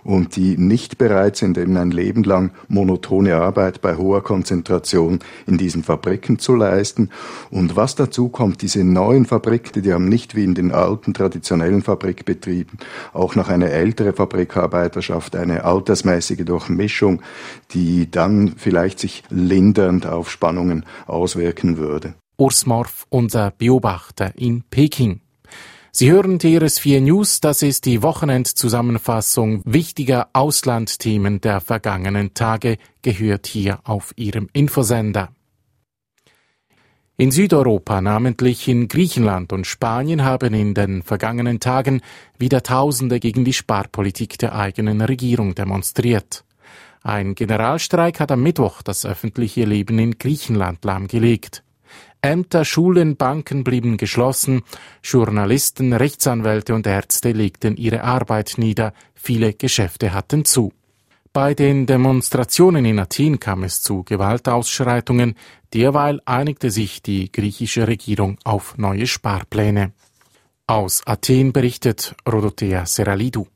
und 0.04 0.36
die 0.36 0.56
nicht 0.56 0.98
bereit 0.98 1.36
sind, 1.36 1.58
eben 1.58 1.76
ein 1.76 1.90
Leben 1.90 2.22
lang 2.22 2.52
monotone 2.68 3.36
Arbeit 3.36 3.80
bei 3.80 3.96
hoher 3.96 4.22
Konzentration 4.22 5.18
in 5.46 5.58
diesen 5.58 5.82
Fabriken 5.82 6.38
zu 6.38 6.54
leisten. 6.54 7.10
Und 7.50 7.74
was 7.74 7.94
dazu 7.96 8.28
kommt, 8.28 8.62
diese 8.62 8.84
neuen 8.84 9.24
Fabriken, 9.24 9.82
die 9.82 9.92
haben 9.92 10.08
nicht 10.08 10.36
wie 10.36 10.44
in 10.44 10.54
den 10.54 10.72
alten 10.72 11.14
traditionellen 11.14 11.82
Fabrikbetrieben 11.82 12.78
auch 13.12 13.34
noch 13.34 13.48
eine 13.48 13.70
ältere 13.70 14.12
Fabrikarbeiterschaft, 14.12 15.36
eine 15.36 15.64
altersmäßige 15.64 16.44
Durchmischung, 16.44 17.22
die 17.72 18.10
dann 18.10 18.54
vielleicht 18.56 18.98
sich 18.98 19.22
lindernd 19.30 20.06
auf 20.06 20.30
Spannungen 20.30 20.84
auswirken 21.06 21.78
würde. 21.78 22.14
Urs 22.36 22.66
Morf, 22.66 23.06
unser 23.10 23.52
Beobachter 23.52 24.32
in 24.36 24.64
Peking. 24.68 25.23
Sie 25.96 26.10
hören 26.10 26.40
TRS4 26.40 27.02
News, 27.02 27.38
das 27.38 27.62
ist 27.62 27.84
die 27.84 28.02
Wochenendzusammenfassung 28.02 29.62
wichtiger 29.64 30.28
Auslandthemen 30.32 31.40
der 31.40 31.60
vergangenen 31.60 32.34
Tage, 32.34 32.78
gehört 33.02 33.46
hier 33.46 33.78
auf 33.84 34.12
Ihrem 34.16 34.48
Infosender. 34.52 35.28
In 37.16 37.30
Südeuropa, 37.30 38.00
namentlich 38.00 38.66
in 38.66 38.88
Griechenland 38.88 39.52
und 39.52 39.68
Spanien, 39.68 40.24
haben 40.24 40.52
in 40.52 40.74
den 40.74 41.04
vergangenen 41.04 41.60
Tagen 41.60 42.00
wieder 42.36 42.64
Tausende 42.64 43.20
gegen 43.20 43.44
die 43.44 43.52
Sparpolitik 43.52 44.36
der 44.38 44.56
eigenen 44.56 45.00
Regierung 45.00 45.54
demonstriert. 45.54 46.44
Ein 47.02 47.36
Generalstreik 47.36 48.18
hat 48.18 48.32
am 48.32 48.42
Mittwoch 48.42 48.82
das 48.82 49.06
öffentliche 49.06 49.64
Leben 49.64 50.00
in 50.00 50.18
Griechenland 50.18 50.84
lahmgelegt. 50.84 51.63
Ämter, 52.22 52.64
Schulen, 52.64 53.16
Banken 53.16 53.64
blieben 53.64 53.96
geschlossen, 53.96 54.62
Journalisten, 55.02 55.92
Rechtsanwälte 55.92 56.74
und 56.74 56.86
Ärzte 56.86 57.32
legten 57.32 57.76
ihre 57.76 58.02
Arbeit 58.02 58.54
nieder, 58.56 58.94
viele 59.14 59.52
Geschäfte 59.52 60.14
hatten 60.14 60.44
zu. 60.44 60.72
Bei 61.34 61.52
den 61.52 61.84
Demonstrationen 61.86 62.84
in 62.84 63.00
Athen 63.00 63.40
kam 63.40 63.64
es 63.64 63.82
zu 63.82 64.04
Gewaltausschreitungen, 64.04 65.34
derweil 65.74 66.20
einigte 66.24 66.70
sich 66.70 67.02
die 67.02 67.30
griechische 67.32 67.88
Regierung 67.88 68.38
auf 68.44 68.78
neue 68.78 69.08
Sparpläne. 69.08 69.92
Aus 70.66 71.02
Athen 71.04 71.52
berichtet 71.52 72.14
Rodotea 72.26 72.86
Seralidou. 72.86 73.48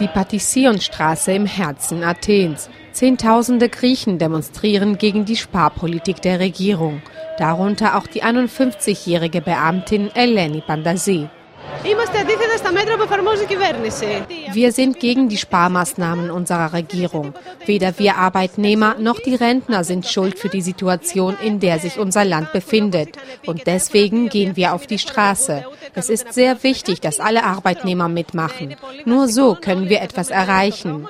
Die 0.00 0.08
Patisionstraße 0.08 1.32
im 1.32 1.44
Herzen 1.44 2.02
Athens. 2.02 2.70
Zehntausende 2.98 3.68
Griechen 3.68 4.18
demonstrieren 4.18 4.98
gegen 4.98 5.24
die 5.24 5.36
Sparpolitik 5.36 6.20
der 6.20 6.40
Regierung, 6.40 7.00
darunter 7.38 7.96
auch 7.96 8.08
die 8.08 8.24
51-jährige 8.24 9.40
Beamtin 9.40 10.10
Eleni 10.16 10.60
Pandasi. 10.66 11.28
Wir 14.52 14.72
sind 14.72 15.00
gegen 15.00 15.28
die 15.28 15.36
Sparmaßnahmen 15.36 16.30
unserer 16.30 16.72
Regierung. 16.72 17.34
Weder 17.66 17.98
wir 17.98 18.16
Arbeitnehmer 18.16 18.96
noch 18.98 19.20
die 19.20 19.34
Rentner 19.34 19.84
sind 19.84 20.06
schuld 20.06 20.38
für 20.38 20.48
die 20.48 20.62
Situation, 20.62 21.36
in 21.42 21.60
der 21.60 21.78
sich 21.78 21.98
unser 21.98 22.24
Land 22.24 22.52
befindet. 22.52 23.16
Und 23.46 23.66
deswegen 23.66 24.28
gehen 24.28 24.56
wir 24.56 24.74
auf 24.74 24.86
die 24.86 24.98
Straße. 24.98 25.64
Es 25.94 26.10
ist 26.10 26.32
sehr 26.32 26.62
wichtig, 26.62 27.00
dass 27.00 27.20
alle 27.20 27.44
Arbeitnehmer 27.44 28.08
mitmachen. 28.08 28.76
Nur 29.04 29.28
so 29.28 29.54
können 29.54 29.88
wir 29.88 30.02
etwas 30.02 30.30
erreichen. 30.30 31.06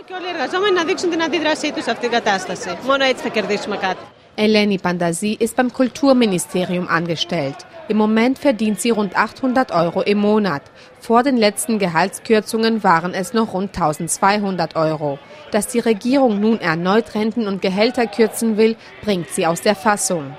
Eleni 4.38 4.78
Pandasi 4.78 5.36
ist 5.38 5.56
beim 5.56 5.72
Kulturministerium 5.72 6.86
angestellt. 6.86 7.56
Im 7.88 7.96
Moment 7.96 8.38
verdient 8.38 8.80
sie 8.80 8.90
rund 8.90 9.16
800 9.16 9.72
Euro 9.72 10.00
im 10.02 10.18
Monat. 10.18 10.62
Vor 11.00 11.24
den 11.24 11.36
letzten 11.36 11.80
Gehaltskürzungen 11.80 12.84
waren 12.84 13.14
es 13.14 13.32
noch 13.32 13.52
rund 13.52 13.74
1200 13.74 14.76
Euro. 14.76 15.18
Dass 15.50 15.66
die 15.66 15.80
Regierung 15.80 16.38
nun 16.38 16.60
erneut 16.60 17.16
Renten 17.16 17.48
und 17.48 17.62
Gehälter 17.62 18.06
kürzen 18.06 18.56
will, 18.56 18.76
bringt 19.02 19.28
sie 19.30 19.44
aus 19.44 19.60
der 19.60 19.74
Fassung. 19.74 20.36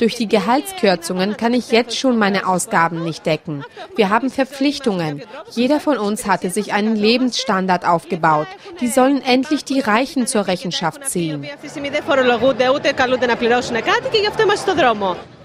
Durch 0.00 0.14
die 0.14 0.28
Gehaltskürzungen 0.28 1.36
kann 1.36 1.52
ich 1.52 1.70
jetzt 1.72 1.94
schon 1.94 2.16
meine 2.16 2.48
Ausgaben 2.48 3.04
nicht 3.04 3.26
decken. 3.26 3.64
Wir 3.96 4.08
haben 4.08 4.30
Verpflichtungen. 4.30 5.20
Jeder 5.50 5.78
von 5.78 5.98
uns 5.98 6.26
hatte 6.26 6.48
sich 6.48 6.72
einen 6.72 6.96
Lebensstandard 6.96 7.86
aufgebaut. 7.86 8.46
Die 8.80 8.88
sollen 8.88 9.20
endlich 9.20 9.62
die 9.62 9.80
Reichen 9.80 10.26
zur 10.26 10.46
Rechenschaft 10.46 11.06
ziehen. 11.06 11.46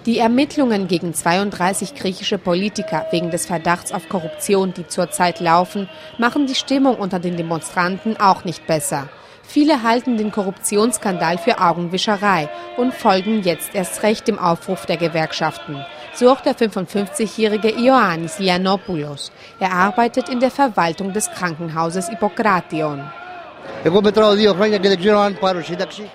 Die 0.06 0.20
Ermittlungen 0.20 0.88
gegen 0.88 1.14
32 1.14 1.96
griechische 1.96 2.38
Politiker 2.38 3.08
wegen 3.12 3.32
des 3.32 3.48
Verdachts 3.48 3.92
auf 3.92 4.08
Korruption, 4.08 4.74
die 4.74 4.88
zurzeit 4.88 5.42
laufen, 5.42 5.90
machen 6.18 6.48
die 6.48 6.56
Stimmung 6.56 6.96
unter 6.96 7.20
den 7.20 7.36
Demonstranten 7.36 8.16
auch 8.18 8.46
nicht 8.46 8.66
besser. 8.68 9.10
Viele 9.48 9.84
halten 9.84 10.18
den 10.18 10.32
Korruptionsskandal 10.32 11.38
für 11.38 11.60
Augenwischerei 11.60 12.50
und 12.78 12.94
folgen 12.94 13.42
jetzt 13.44 13.74
erst 13.74 14.04
recht 14.04 14.28
dem 14.28 14.40
Aufruf 14.40 14.86
der 14.86 14.98
Gewerkschaften. 14.98 15.86
So 16.14 16.30
auch 16.30 16.42
der 16.42 16.56
55-jährige 16.56 17.70
Ioannis 17.70 18.40
Lianopoulos. 18.40 19.32
Er 19.60 19.72
arbeitet 19.72 20.30
in 20.30 20.40
der 20.40 20.52
Verwaltung 20.52 21.14
des 21.14 21.30
Krankenhauses 21.32 22.10
Hippokration. 22.10 23.04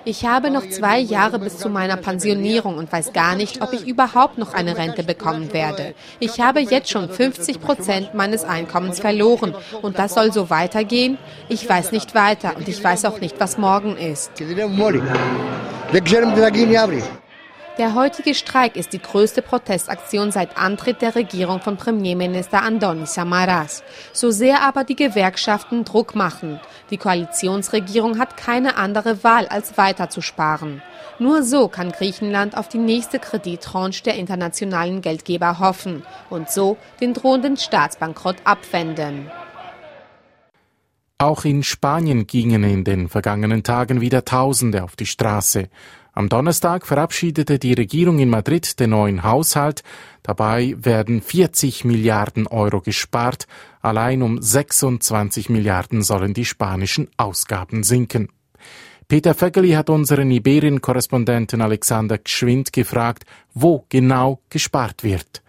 Ich 0.03 0.25
habe 0.25 0.51
noch 0.51 0.67
zwei 0.69 0.99
Jahre 0.99 1.39
bis 1.39 1.57
zu 1.57 1.69
meiner 1.69 1.95
Pensionierung 1.95 2.77
und 2.77 2.91
weiß 2.91 3.13
gar 3.13 3.35
nicht, 3.35 3.61
ob 3.61 3.71
ich 3.73 3.87
überhaupt 3.87 4.37
noch 4.37 4.53
eine 4.53 4.77
Rente 4.77 5.03
bekommen 5.03 5.53
werde. 5.53 5.93
Ich 6.19 6.41
habe 6.41 6.59
jetzt 6.59 6.89
schon 6.89 7.09
50 7.09 7.61
Prozent 7.61 8.13
meines 8.13 8.43
Einkommens 8.43 8.99
verloren 8.99 9.55
und 9.81 9.97
das 9.99 10.13
soll 10.15 10.33
so 10.33 10.49
weitergehen? 10.49 11.17
Ich 11.47 11.67
weiß 11.67 11.91
nicht 11.93 12.13
weiter 12.13 12.57
und 12.57 12.67
ich 12.67 12.83
weiß 12.83 13.05
auch 13.05 13.19
nicht, 13.19 13.39
was 13.39 13.57
morgen 13.57 13.95
ist. 13.95 14.31
Der 17.81 17.95
heutige 17.95 18.35
Streik 18.35 18.75
ist 18.75 18.93
die 18.93 19.01
größte 19.01 19.41
Protestaktion 19.41 20.31
seit 20.31 20.55
Antritt 20.55 21.01
der 21.01 21.15
Regierung 21.15 21.61
von 21.61 21.77
Premierminister 21.77 22.61
Andonis 22.61 23.15
Samaras. 23.15 23.81
So 24.13 24.29
sehr 24.29 24.61
aber 24.61 24.83
die 24.83 24.95
Gewerkschaften 24.95 25.83
Druck 25.83 26.13
machen. 26.13 26.59
Die 26.91 26.97
Koalitionsregierung 26.97 28.19
hat 28.19 28.37
keine 28.37 28.77
andere 28.77 29.23
Wahl, 29.23 29.47
als 29.47 29.79
weiter 29.79 30.11
zu 30.11 30.21
sparen. 30.21 30.83
Nur 31.17 31.41
so 31.41 31.69
kann 31.69 31.91
Griechenland 31.91 32.55
auf 32.55 32.67
die 32.67 32.77
nächste 32.77 33.17
Kredittranche 33.17 34.03
der 34.03 34.13
internationalen 34.13 35.01
Geldgeber 35.01 35.57
hoffen 35.57 36.03
und 36.29 36.51
so 36.51 36.77
den 36.99 37.15
drohenden 37.15 37.57
Staatsbankrott 37.57 38.35
abwenden. 38.43 39.31
Auch 41.21 41.45
in 41.45 41.61
Spanien 41.61 42.25
gingen 42.25 42.63
in 42.63 42.83
den 42.83 43.07
vergangenen 43.07 43.61
Tagen 43.61 44.01
wieder 44.01 44.25
Tausende 44.25 44.83
auf 44.83 44.95
die 44.95 45.05
Straße. 45.05 45.69
Am 46.13 46.27
Donnerstag 46.27 46.85
verabschiedete 46.85 47.57
die 47.57 47.73
Regierung 47.73 48.19
in 48.19 48.29
Madrid 48.29 48.79
den 48.79 48.89
neuen 48.89 49.23
Haushalt. 49.23 49.83
Dabei 50.23 50.75
werden 50.77 51.21
40 51.21 51.85
Milliarden 51.85 52.47
Euro 52.47 52.81
gespart. 52.81 53.47
Allein 53.81 54.21
um 54.21 54.41
26 54.41 55.49
Milliarden 55.49 56.01
sollen 56.03 56.33
die 56.33 56.45
spanischen 56.45 57.07
Ausgaben 57.15 57.83
sinken. 57.83 58.29
Peter 59.07 59.33
Vögeli 59.33 59.71
hat 59.71 59.89
unseren 59.89 60.31
Iberien-Korrespondenten 60.31 61.61
Alexander 61.61 62.17
Gschwind 62.17 62.71
gefragt, 62.73 63.25
wo 63.53 63.85
genau 63.89 64.41
gespart 64.49 65.03
wird 65.03 65.41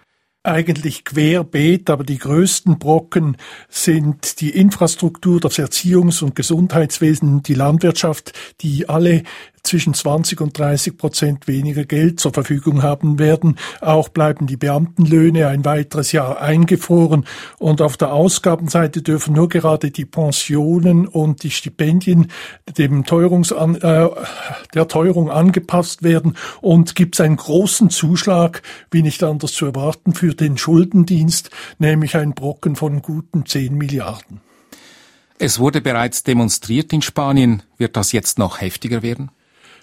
eigentlich 0.44 1.04
querbeet, 1.04 1.88
aber 1.88 2.04
die 2.04 2.18
größten 2.18 2.78
Brocken 2.78 3.36
sind 3.68 4.40
die 4.40 4.50
Infrastruktur, 4.50 5.40
das 5.40 5.58
Erziehungs- 5.58 6.22
und 6.22 6.34
Gesundheitswesen, 6.34 7.42
die 7.42 7.54
Landwirtschaft, 7.54 8.32
die 8.60 8.88
alle 8.88 9.22
zwischen 9.62 9.94
20 9.94 10.40
und 10.40 10.58
30 10.58 10.96
Prozent 10.96 11.48
weniger 11.48 11.84
Geld 11.84 12.18
zur 12.18 12.32
Verfügung 12.32 12.82
haben 12.82 13.18
werden. 13.18 13.58
Auch 13.80 14.08
bleiben 14.08 14.46
die 14.46 14.56
Beamtenlöhne 14.56 15.46
ein 15.46 15.64
weiteres 15.64 16.12
Jahr 16.12 16.40
eingefroren. 16.40 17.24
Und 17.58 17.80
auf 17.80 17.96
der 17.96 18.12
Ausgabenseite 18.12 19.02
dürfen 19.02 19.34
nur 19.34 19.48
gerade 19.48 19.90
die 19.90 20.04
Pensionen 20.04 21.06
und 21.06 21.44
die 21.44 21.50
Stipendien 21.50 22.30
dem 22.76 23.04
Teuerungsan 23.04 23.76
äh, 23.76 24.08
der 24.74 24.88
Teuerung 24.88 25.30
angepasst 25.30 26.02
werden. 26.02 26.36
Und 26.60 26.96
gibt 26.96 27.14
es 27.14 27.20
einen 27.20 27.36
großen 27.36 27.90
Zuschlag, 27.90 28.62
wie 28.90 29.02
nicht 29.02 29.22
anders 29.22 29.52
zu 29.52 29.66
erwarten, 29.66 30.12
für 30.12 30.31
den 30.36 30.58
Schuldendienst, 30.58 31.50
nämlich 31.78 32.16
ein 32.16 32.34
Brocken 32.34 32.76
von 32.76 33.02
guten 33.02 33.46
10 33.46 33.74
Milliarden. 33.74 34.40
Es 35.38 35.58
wurde 35.58 35.80
bereits 35.80 36.22
demonstriert 36.22 36.92
in 36.92 37.02
Spanien. 37.02 37.62
Wird 37.76 37.96
das 37.96 38.12
jetzt 38.12 38.38
noch 38.38 38.60
heftiger 38.60 39.02
werden? 39.02 39.30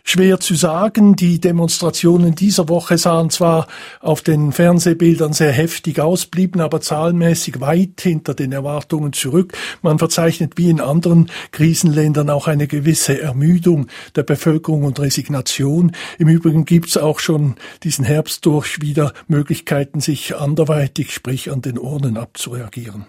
Schwer 0.04 0.40
zu 0.40 0.56
sagen. 0.56 1.16
Die 1.16 1.40
Demonstrationen 1.40 2.36
dieser 2.36 2.70
Woche 2.70 2.98
sahen 2.98 3.30
zwar 3.30 3.68
auf 4.00 4.22
den 4.22 4.52
Fernsehbildern 4.52 5.34
sehr 5.34 5.52
heftig 5.52 6.00
aus, 6.00 6.26
blieben 6.26 6.62
aber 6.62 6.82
zahlenmäßig 6.82 7.62
weit 7.62 8.02
hinter 8.02 8.34
den 8.34 8.52
Erwartungen 8.52 9.14
zurück. 9.14 9.58
Man 9.82 10.00
verzeichnet 10.00 10.54
wie 10.56 10.70
in 10.70 10.82
anderen 10.82 11.30
Krisenländern 11.52 12.30
auch 12.30 12.48
eine 12.48 12.68
gewisse 12.68 13.22
Ermüdung 13.22 13.88
der 14.16 14.24
Bevölkerung 14.24 14.84
und 14.84 15.00
Resignation. 15.00 15.92
Im 16.18 16.28
Übrigen 16.28 16.66
gibt 16.66 16.90
es 16.90 16.98
auch 16.98 17.20
schon 17.20 17.56
diesen 17.84 18.06
Herbst 18.06 18.46
durch 18.46 18.82
wieder 18.82 19.14
Möglichkeiten, 19.28 20.00
sich 20.00 20.36
anderweitig, 20.36 21.14
sprich 21.14 21.52
an 21.52 21.62
den 21.62 21.78
Urnen 21.78 22.18
abzureagieren. 22.18 23.06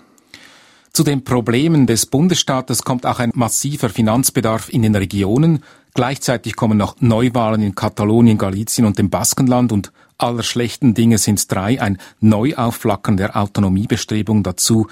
Zu 0.93 1.05
den 1.05 1.23
Problemen 1.23 1.87
des 1.87 2.07
Bundesstaates 2.07 2.83
kommt 2.83 3.07
auch 3.07 3.21
ein 3.21 3.31
massiver 3.35 3.89
Finanzbedarf 3.89 4.69
in 4.69 4.83
den 4.83 4.97
Regionen. 4.97 5.63
Gleichzeitig 5.95 6.57
kommen 6.57 6.79
noch 6.79 6.97
Neuwahlen 7.01 7.63
in 7.63 7.75
Katalonien, 7.75 8.39
Galizien 8.39 8.87
und 8.87 8.99
dem 8.99 9.11
Baskenland 9.11 9.73
und 9.73 9.93
aller 10.19 10.43
schlechten 10.43 10.95
Dinge 10.95 11.19
sind 11.19 11.51
drei, 11.51 11.81
ein 11.81 11.99
Neuaufflackern 12.21 13.17
der 13.17 13.37
Autonomiebestrebung 13.37 14.43
dazu. 14.43 14.87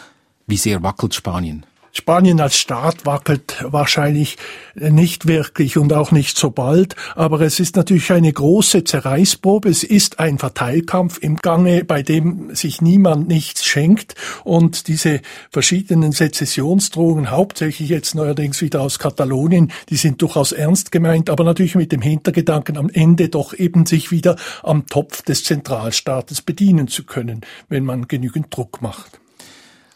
Wie 0.46 0.56
sehr 0.56 0.82
wackelt 0.82 1.14
Spanien? 1.14 1.66
Spanien 1.92 2.40
als 2.40 2.56
Staat 2.56 3.06
wackelt 3.06 3.64
wahrscheinlich 3.66 4.36
nicht 4.74 5.26
wirklich 5.26 5.76
und 5.78 5.92
auch 5.92 6.12
nicht 6.12 6.38
so 6.38 6.50
bald, 6.50 6.94
aber 7.14 7.40
es 7.40 7.60
ist 7.60 7.76
natürlich 7.76 8.12
eine 8.12 8.32
große 8.32 8.84
Zerreißprobe. 8.84 9.68
Es 9.68 9.82
ist 9.82 10.18
ein 10.20 10.38
Verteilkampf 10.38 11.18
im 11.18 11.36
Gange, 11.36 11.84
bei 11.84 12.02
dem 12.02 12.54
sich 12.54 12.80
niemand 12.80 13.28
nichts 13.28 13.64
schenkt 13.64 14.14
und 14.44 14.88
diese 14.88 15.20
verschiedenen 15.50 16.12
Sezessionsdrohungen, 16.12 17.30
hauptsächlich 17.30 17.88
jetzt 17.88 18.14
neuerdings 18.14 18.60
wieder 18.62 18.80
aus 18.80 18.98
Katalonien, 18.98 19.72
die 19.88 19.96
sind 19.96 20.22
durchaus 20.22 20.52
ernst 20.52 20.92
gemeint, 20.92 21.30
aber 21.30 21.44
natürlich 21.44 21.74
mit 21.74 21.92
dem 21.92 22.02
Hintergedanken 22.02 22.76
am 22.76 22.90
Ende 22.90 23.28
doch 23.28 23.54
eben 23.54 23.86
sich 23.86 24.10
wieder 24.10 24.36
am 24.62 24.86
Topf 24.86 25.22
des 25.22 25.44
Zentralstaates 25.44 26.42
bedienen 26.42 26.88
zu 26.88 27.04
können, 27.04 27.40
wenn 27.68 27.84
man 27.84 28.08
genügend 28.08 28.54
Druck 28.54 28.82
macht. 28.82 29.20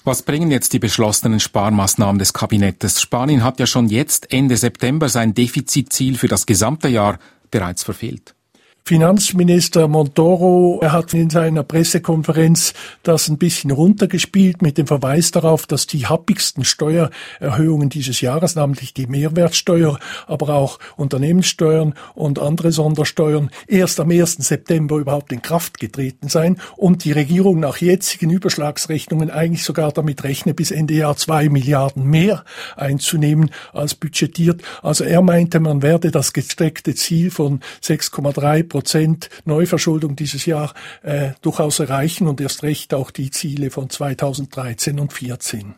Was 0.05 0.23
bringen 0.23 0.51
jetzt 0.51 0.73
die 0.73 0.81
beschlossenen 0.81 1.39
Sparmaßnahmen 1.39 2.19
des 2.19 2.33
Kabinettes? 2.33 3.01
Spanien 3.01 3.45
hat 3.45 3.61
ja 3.61 3.67
schon 3.67 3.87
jetzt 3.89 4.33
Ende 4.33 4.57
September 4.57 5.09
sein 5.09 5.33
Defizitziel 5.33 6.19
für 6.19 6.27
das 6.27 6.45
gesamte 6.45 6.89
Jahr 6.89 7.21
bereits 7.53 7.85
verfehlt. 7.85 8.35
Finanzminister 8.85 9.87
Montoro, 9.87 10.81
er 10.83 10.91
hat 10.91 11.15
in 11.15 11.31
seiner 11.31 11.63
Pressekonferenz 11.63 12.75
das 13.05 13.29
ein 13.29 13.39
bisschen 13.39 13.71
runtergespielt 13.71 14.61
mit 14.61 14.77
dem 14.77 14.89
Verweis 14.89 15.31
darauf, 15.31 15.67
dass 15.67 15.87
die 15.87 16.07
happigsten 16.07 16.65
Steuererhöhungen 16.65 17.91
dieses 17.91 18.21
Jahres, 18.21 18.57
namentlich 18.57 18.93
die 18.93 19.07
Mehrwertsteuer, 19.07 20.01
aber 20.27 20.55
auch 20.55 20.81
Unternehmenssteuern 20.97 21.95
und 22.15 22.41
andere 22.41 22.73
Sondersteuern, 22.73 23.51
erst 23.69 24.01
am 24.01 24.11
1. 24.11 24.39
September 24.39 24.97
überhaupt 24.97 25.31
in 25.33 25.43
Kraft 25.43 25.79
getreten 25.79 26.29
seien 26.29 26.61
und 26.77 27.05
die 27.05 27.13
Regierung 27.13 27.61
nach 27.61 27.77
jetzigen 27.77 28.31
Überschlagsrechnungen 28.31 29.31
eigentlich 29.31 29.63
sogar 29.63 29.93
damit 29.93 30.25
rechne, 30.25 30.55
bis 30.55 30.73
Ende 30.73 30.95
Jahr 30.95 31.17
zwei 31.17 31.49
Milliarden 31.49 32.05
mehr 32.05 32.45
einzunehmen 32.77 33.53
als 33.73 33.95
budgetiert. 33.95 34.61
Also 34.83 35.05
er 35.05 35.23
meinte, 35.23 35.61
man 35.61 35.83
werde 35.83 36.11
das 36.11 36.33
gesteckte 36.33 36.97
Ziel 36.97 37.31
von 37.31 37.61
6,3 37.81 38.72
Prozent 38.73 39.29
Neuverschuldung 39.45 40.17
dieses 40.17 40.47
Jahr 40.47 40.73
äh, 41.03 41.33
durchaus 41.43 41.79
erreichen 41.79 42.27
und 42.27 42.41
erst 42.41 42.63
recht 42.63 42.95
auch 42.95 43.11
die 43.11 43.31
Ziele 43.31 43.71
von 43.71 43.91
2013 43.91 44.99
und 44.99 45.13
2014. 45.13 45.75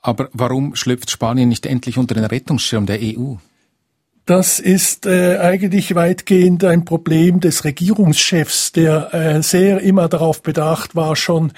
Aber 0.00 0.28
warum 0.32 0.76
schlüpft 0.76 1.10
Spanien 1.10 1.48
nicht 1.48 1.66
endlich 1.66 1.98
unter 1.98 2.14
den 2.14 2.24
Rettungsschirm 2.24 2.86
der 2.86 3.00
EU? 3.02 3.34
Das 4.26 4.60
ist 4.60 5.06
äh, 5.06 5.38
eigentlich 5.38 5.96
weitgehend 5.96 6.62
ein 6.62 6.84
Problem 6.84 7.40
des 7.40 7.64
Regierungschefs, 7.64 8.70
der 8.70 9.12
äh, 9.12 9.42
sehr 9.42 9.80
immer 9.80 10.08
darauf 10.08 10.40
bedacht 10.40 10.94
war, 10.94 11.16
schon 11.16 11.52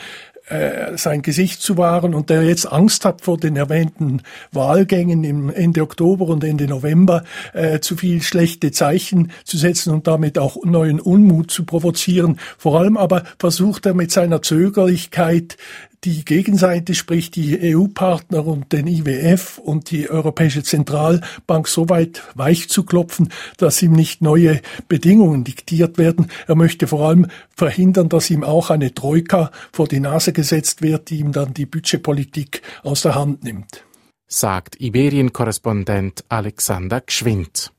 äh, 0.46 0.96
sein 0.96 1.22
Gesicht 1.22 1.62
zu 1.62 1.76
wahren 1.76 2.14
und 2.14 2.30
der 2.30 2.42
jetzt 2.42 2.66
Angst 2.70 3.04
hat 3.04 3.22
vor 3.22 3.38
den 3.38 3.56
erwähnten 3.56 4.22
Wahlgängen 4.50 5.24
im 5.24 5.50
Ende 5.50 5.82
Oktober 5.82 6.26
und 6.26 6.42
Ende 6.44 6.66
November 6.66 7.24
äh, 7.52 7.80
zu 7.80 7.96
viel 7.96 8.22
schlechte 8.22 8.72
Zeichen 8.72 9.30
zu 9.44 9.56
setzen 9.56 9.92
und 9.92 10.06
damit 10.06 10.38
auch 10.38 10.56
neuen 10.64 11.00
Unmut 11.00 11.50
zu 11.50 11.64
provozieren. 11.64 12.38
Vor 12.58 12.78
allem 12.78 12.96
aber 12.96 13.24
versucht 13.38 13.86
er 13.86 13.94
mit 13.94 14.10
seiner 14.10 14.42
Zögerlichkeit 14.42 15.56
die 16.04 16.24
Gegenseite, 16.24 16.94
sprich 16.94 17.30
die 17.30 17.74
EU-Partner 17.74 18.44
und 18.46 18.72
den 18.72 18.86
IWF 18.86 19.58
und 19.58 19.90
die 19.90 20.10
Europäische 20.10 20.62
Zentralbank 20.62 21.68
so 21.68 21.88
weit 21.88 22.22
weich 22.34 22.68
zu 22.68 22.84
klopfen, 22.84 23.28
dass 23.56 23.82
ihm 23.82 23.92
nicht 23.92 24.20
neue 24.20 24.60
Bedingungen 24.88 25.44
diktiert 25.44 25.98
werden. 25.98 26.26
Er 26.48 26.56
möchte 26.56 26.86
vor 26.86 27.08
allem 27.08 27.28
verhindern, 27.54 28.08
dass 28.08 28.30
ihm 28.30 28.42
auch 28.42 28.70
eine 28.70 28.94
Troika 28.94 29.50
vor 29.72 29.86
die 29.86 30.00
Nase 30.00 30.32
gesetzt 30.32 30.82
wird, 30.82 31.10
die 31.10 31.18
ihm 31.18 31.32
dann 31.32 31.54
die 31.54 31.66
Budgetpolitik 31.66 32.62
aus 32.82 33.02
der 33.02 33.14
Hand 33.14 33.44
nimmt. 33.44 33.84
Sagt 34.26 34.80
Iberien-Korrespondent 34.80 36.24
Alexander 36.28 37.00
Gschwind. 37.02 37.70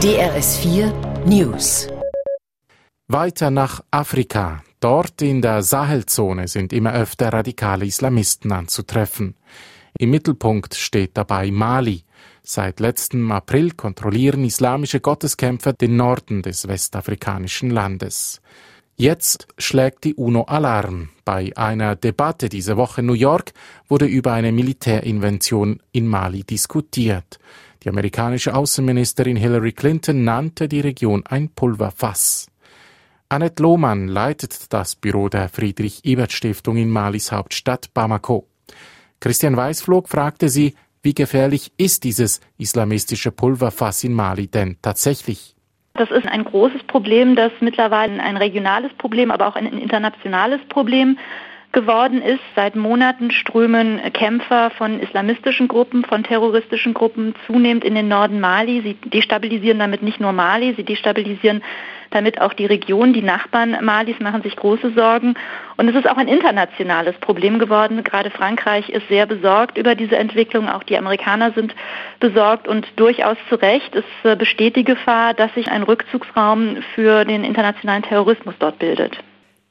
DRS 0.00 0.58
4 0.58 0.92
News 1.26 1.88
weiter 3.08 3.50
nach 3.50 3.82
Afrika. 3.90 4.62
Dort 4.80 5.22
in 5.22 5.40
der 5.40 5.62
Sahelzone 5.62 6.46
sind 6.46 6.72
immer 6.72 6.92
öfter 6.92 7.32
radikale 7.32 7.86
Islamisten 7.86 8.52
anzutreffen. 8.52 9.34
Im 9.98 10.10
Mittelpunkt 10.10 10.74
steht 10.74 11.16
dabei 11.16 11.50
Mali. 11.50 12.04
Seit 12.42 12.80
letztem 12.80 13.32
April 13.32 13.72
kontrollieren 13.72 14.44
islamische 14.44 15.00
Gotteskämpfer 15.00 15.72
den 15.72 15.96
Norden 15.96 16.42
des 16.42 16.68
westafrikanischen 16.68 17.70
Landes. 17.70 18.40
Jetzt 18.96 19.48
schlägt 19.56 20.04
die 20.04 20.14
UNO 20.14 20.42
Alarm. 20.42 21.08
Bei 21.24 21.52
einer 21.56 21.96
Debatte 21.96 22.48
diese 22.48 22.76
Woche 22.76 23.00
in 23.00 23.06
New 23.06 23.14
York 23.14 23.52
wurde 23.88 24.06
über 24.06 24.32
eine 24.32 24.52
Militärinvention 24.52 25.80
in 25.92 26.06
Mali 26.06 26.44
diskutiert. 26.44 27.38
Die 27.84 27.88
amerikanische 27.88 28.54
Außenministerin 28.54 29.36
Hillary 29.36 29.72
Clinton 29.72 30.24
nannte 30.24 30.68
die 30.68 30.80
Region 30.80 31.24
ein 31.26 31.48
Pulverfass. 31.48 32.48
Annette 33.30 33.62
Lohmann 33.62 34.08
leitet 34.08 34.72
das 34.72 34.96
Büro 34.96 35.28
der 35.28 35.50
Friedrich-Ebert-Stiftung 35.50 36.78
in 36.78 36.88
Malis 36.88 37.30
Hauptstadt 37.30 37.92
Bamako. 37.92 38.46
Christian 39.20 39.54
Weißflog 39.54 40.08
fragte 40.08 40.48
sie, 40.48 40.74
wie 41.02 41.12
gefährlich 41.12 41.70
ist 41.76 42.04
dieses 42.04 42.40
islamistische 42.56 43.30
Pulverfass 43.30 44.02
in 44.02 44.14
Mali 44.14 44.46
denn 44.46 44.78
tatsächlich? 44.80 45.54
Das 45.92 46.10
ist 46.10 46.26
ein 46.26 46.42
großes 46.42 46.84
Problem, 46.84 47.36
das 47.36 47.52
mittlerweile 47.60 48.22
ein 48.22 48.38
regionales 48.38 48.94
Problem, 48.94 49.30
aber 49.30 49.48
auch 49.48 49.56
ein 49.56 49.66
internationales 49.66 50.60
Problem 50.70 51.18
geworden 51.72 52.22
ist. 52.22 52.40
Seit 52.56 52.76
Monaten 52.76 53.30
strömen 53.30 54.00
Kämpfer 54.14 54.70
von 54.70 55.00
islamistischen 55.00 55.68
Gruppen, 55.68 56.02
von 56.02 56.24
terroristischen 56.24 56.94
Gruppen 56.94 57.34
zunehmend 57.46 57.84
in 57.84 57.94
den 57.94 58.08
Norden 58.08 58.40
Mali. 58.40 58.80
Sie 58.80 58.94
destabilisieren 59.10 59.80
damit 59.80 60.02
nicht 60.02 60.18
nur 60.18 60.32
Mali, 60.32 60.72
sie 60.78 60.84
destabilisieren 60.84 61.62
damit 62.10 62.40
auch 62.40 62.52
die 62.52 62.66
Region, 62.66 63.12
die 63.12 63.22
Nachbarn 63.22 63.76
Malis 63.84 64.18
machen 64.20 64.42
sich 64.42 64.56
große 64.56 64.92
Sorgen. 64.94 65.34
Und 65.76 65.88
es 65.88 65.94
ist 65.94 66.08
auch 66.08 66.16
ein 66.16 66.28
internationales 66.28 67.16
Problem 67.20 67.58
geworden. 67.58 68.02
Gerade 68.04 68.30
Frankreich 68.30 68.88
ist 68.88 69.08
sehr 69.08 69.26
besorgt 69.26 69.78
über 69.78 69.94
diese 69.94 70.16
Entwicklung. 70.16 70.68
Auch 70.68 70.82
die 70.82 70.96
Amerikaner 70.96 71.52
sind 71.52 71.74
besorgt 72.20 72.68
und 72.68 72.86
durchaus 72.96 73.36
zu 73.48 73.56
Recht. 73.56 73.94
Es 73.94 74.04
äh, 74.24 74.36
besteht 74.36 74.76
die 74.76 74.84
Gefahr, 74.84 75.34
dass 75.34 75.52
sich 75.54 75.68
ein 75.68 75.82
Rückzugsraum 75.82 76.78
für 76.94 77.24
den 77.24 77.44
internationalen 77.44 78.02
Terrorismus 78.02 78.54
dort 78.58 78.78
bildet. 78.78 79.18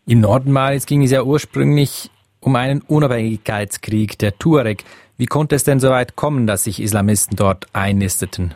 Im 0.05 0.21
Norden 0.21 0.51
Malis 0.51 0.85
ging 0.85 1.03
es 1.03 1.11
ja 1.11 1.23
ursprünglich 1.23 2.09
um 2.39 2.55
einen 2.55 2.81
Unabhängigkeitskrieg 2.81 4.17
der 4.19 4.37
Tuareg. 4.37 4.83
Wie 5.17 5.25
konnte 5.25 5.55
es 5.55 5.63
denn 5.63 5.79
so 5.79 5.89
weit 5.89 6.15
kommen, 6.15 6.47
dass 6.47 6.63
sich 6.63 6.81
Islamisten 6.81 7.35
dort 7.35 7.65
einnisteten? 7.73 8.55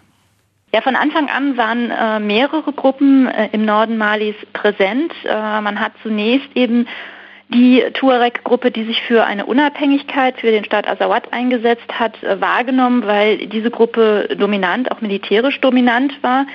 Ja, 0.73 0.79
von 0.79 0.95
Anfang 0.95 1.29
an 1.29 1.57
waren 1.57 1.91
äh, 1.91 2.19
mehrere 2.19 2.71
Gruppen 2.71 3.27
äh, 3.27 3.49
im 3.51 3.65
Norden 3.65 3.97
Malis 3.97 4.35
präsent. 4.53 5.13
Äh, 5.25 5.61
man 5.61 5.81
hat 5.81 5.91
zunächst 6.01 6.47
eben 6.55 6.87
die 7.49 7.83
Tuareg-Gruppe, 7.93 8.71
die 8.71 8.85
sich 8.85 9.01
für 9.01 9.25
eine 9.25 9.45
Unabhängigkeit 9.45 10.39
für 10.39 10.51
den 10.51 10.63
Staat 10.63 10.87
Azawad 10.87 11.33
eingesetzt 11.33 11.99
hat, 11.99 12.23
äh, 12.23 12.39
wahrgenommen, 12.39 13.05
weil 13.05 13.47
diese 13.47 13.69
Gruppe 13.69 14.29
dominant, 14.39 14.89
auch 14.91 15.01
militärisch 15.01 15.59
dominant 15.59 16.23
war. 16.23 16.45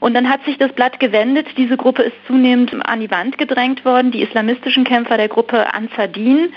Und 0.00 0.14
dann 0.14 0.30
hat 0.30 0.42
sich 0.44 0.56
das 0.56 0.72
Blatt 0.72 0.98
gewendet. 0.98 1.46
Diese 1.58 1.76
Gruppe 1.76 2.04
ist 2.04 2.16
zunehmend 2.26 2.74
an 2.86 3.00
die 3.00 3.10
Wand 3.10 3.36
gedrängt 3.36 3.84
worden. 3.84 4.10
Die 4.10 4.22
islamistischen 4.22 4.84
Kämpfer 4.84 5.18
der 5.18 5.28
Gruppe 5.28 5.74
Ansardin 5.74 6.54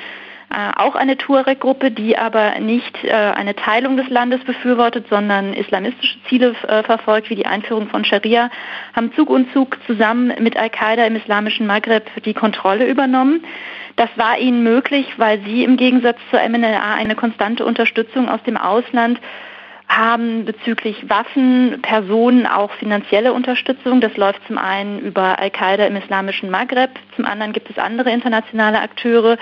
auch 0.75 0.95
eine 0.95 1.17
Tuareg-Gruppe, 1.17 1.91
die 1.91 2.17
aber 2.17 2.59
nicht 2.59 3.03
äh, 3.03 3.11
eine 3.11 3.55
Teilung 3.55 3.97
des 3.97 4.09
Landes 4.09 4.43
befürwortet, 4.43 5.05
sondern 5.09 5.53
islamistische 5.53 6.17
Ziele 6.29 6.55
äh, 6.67 6.83
verfolgt, 6.83 7.29
wie 7.29 7.35
die 7.35 7.45
Einführung 7.45 7.87
von 7.89 8.05
Scharia, 8.05 8.49
haben 8.95 9.13
Zug 9.15 9.29
und 9.29 9.51
Zug 9.53 9.77
zusammen 9.85 10.33
mit 10.39 10.57
Al-Qaida 10.57 11.05
im 11.05 11.15
islamischen 11.15 11.67
Maghreb 11.67 12.05
die 12.23 12.33
Kontrolle 12.33 12.87
übernommen. 12.87 13.43
Das 13.95 14.09
war 14.15 14.37
ihnen 14.37 14.63
möglich, 14.63 15.07
weil 15.17 15.41
sie 15.45 15.63
im 15.63 15.77
Gegensatz 15.77 16.17
zur 16.29 16.39
MNLA 16.47 16.95
eine 16.95 17.15
konstante 17.15 17.65
Unterstützung 17.65 18.29
aus 18.29 18.43
dem 18.43 18.57
Ausland 18.57 19.19
haben 19.87 20.45
bezüglich 20.45 21.09
Waffen, 21.09 21.81
Personen 21.81 22.47
auch 22.47 22.71
finanzielle 22.73 23.33
Unterstützung. 23.33 24.01
Das 24.01 24.17
läuft 24.17 24.45
zum 24.47 24.57
einen 24.57 24.99
über 24.99 25.39
Al-Qaida 25.39 25.85
im 25.85 25.95
islamischen 25.95 26.49
Maghreb, 26.49 26.91
zum 27.15 27.25
anderen 27.25 27.53
gibt 27.53 27.69
es 27.69 27.77
andere 27.77 28.11
internationale 28.11 28.81
Akteure, 28.81 29.37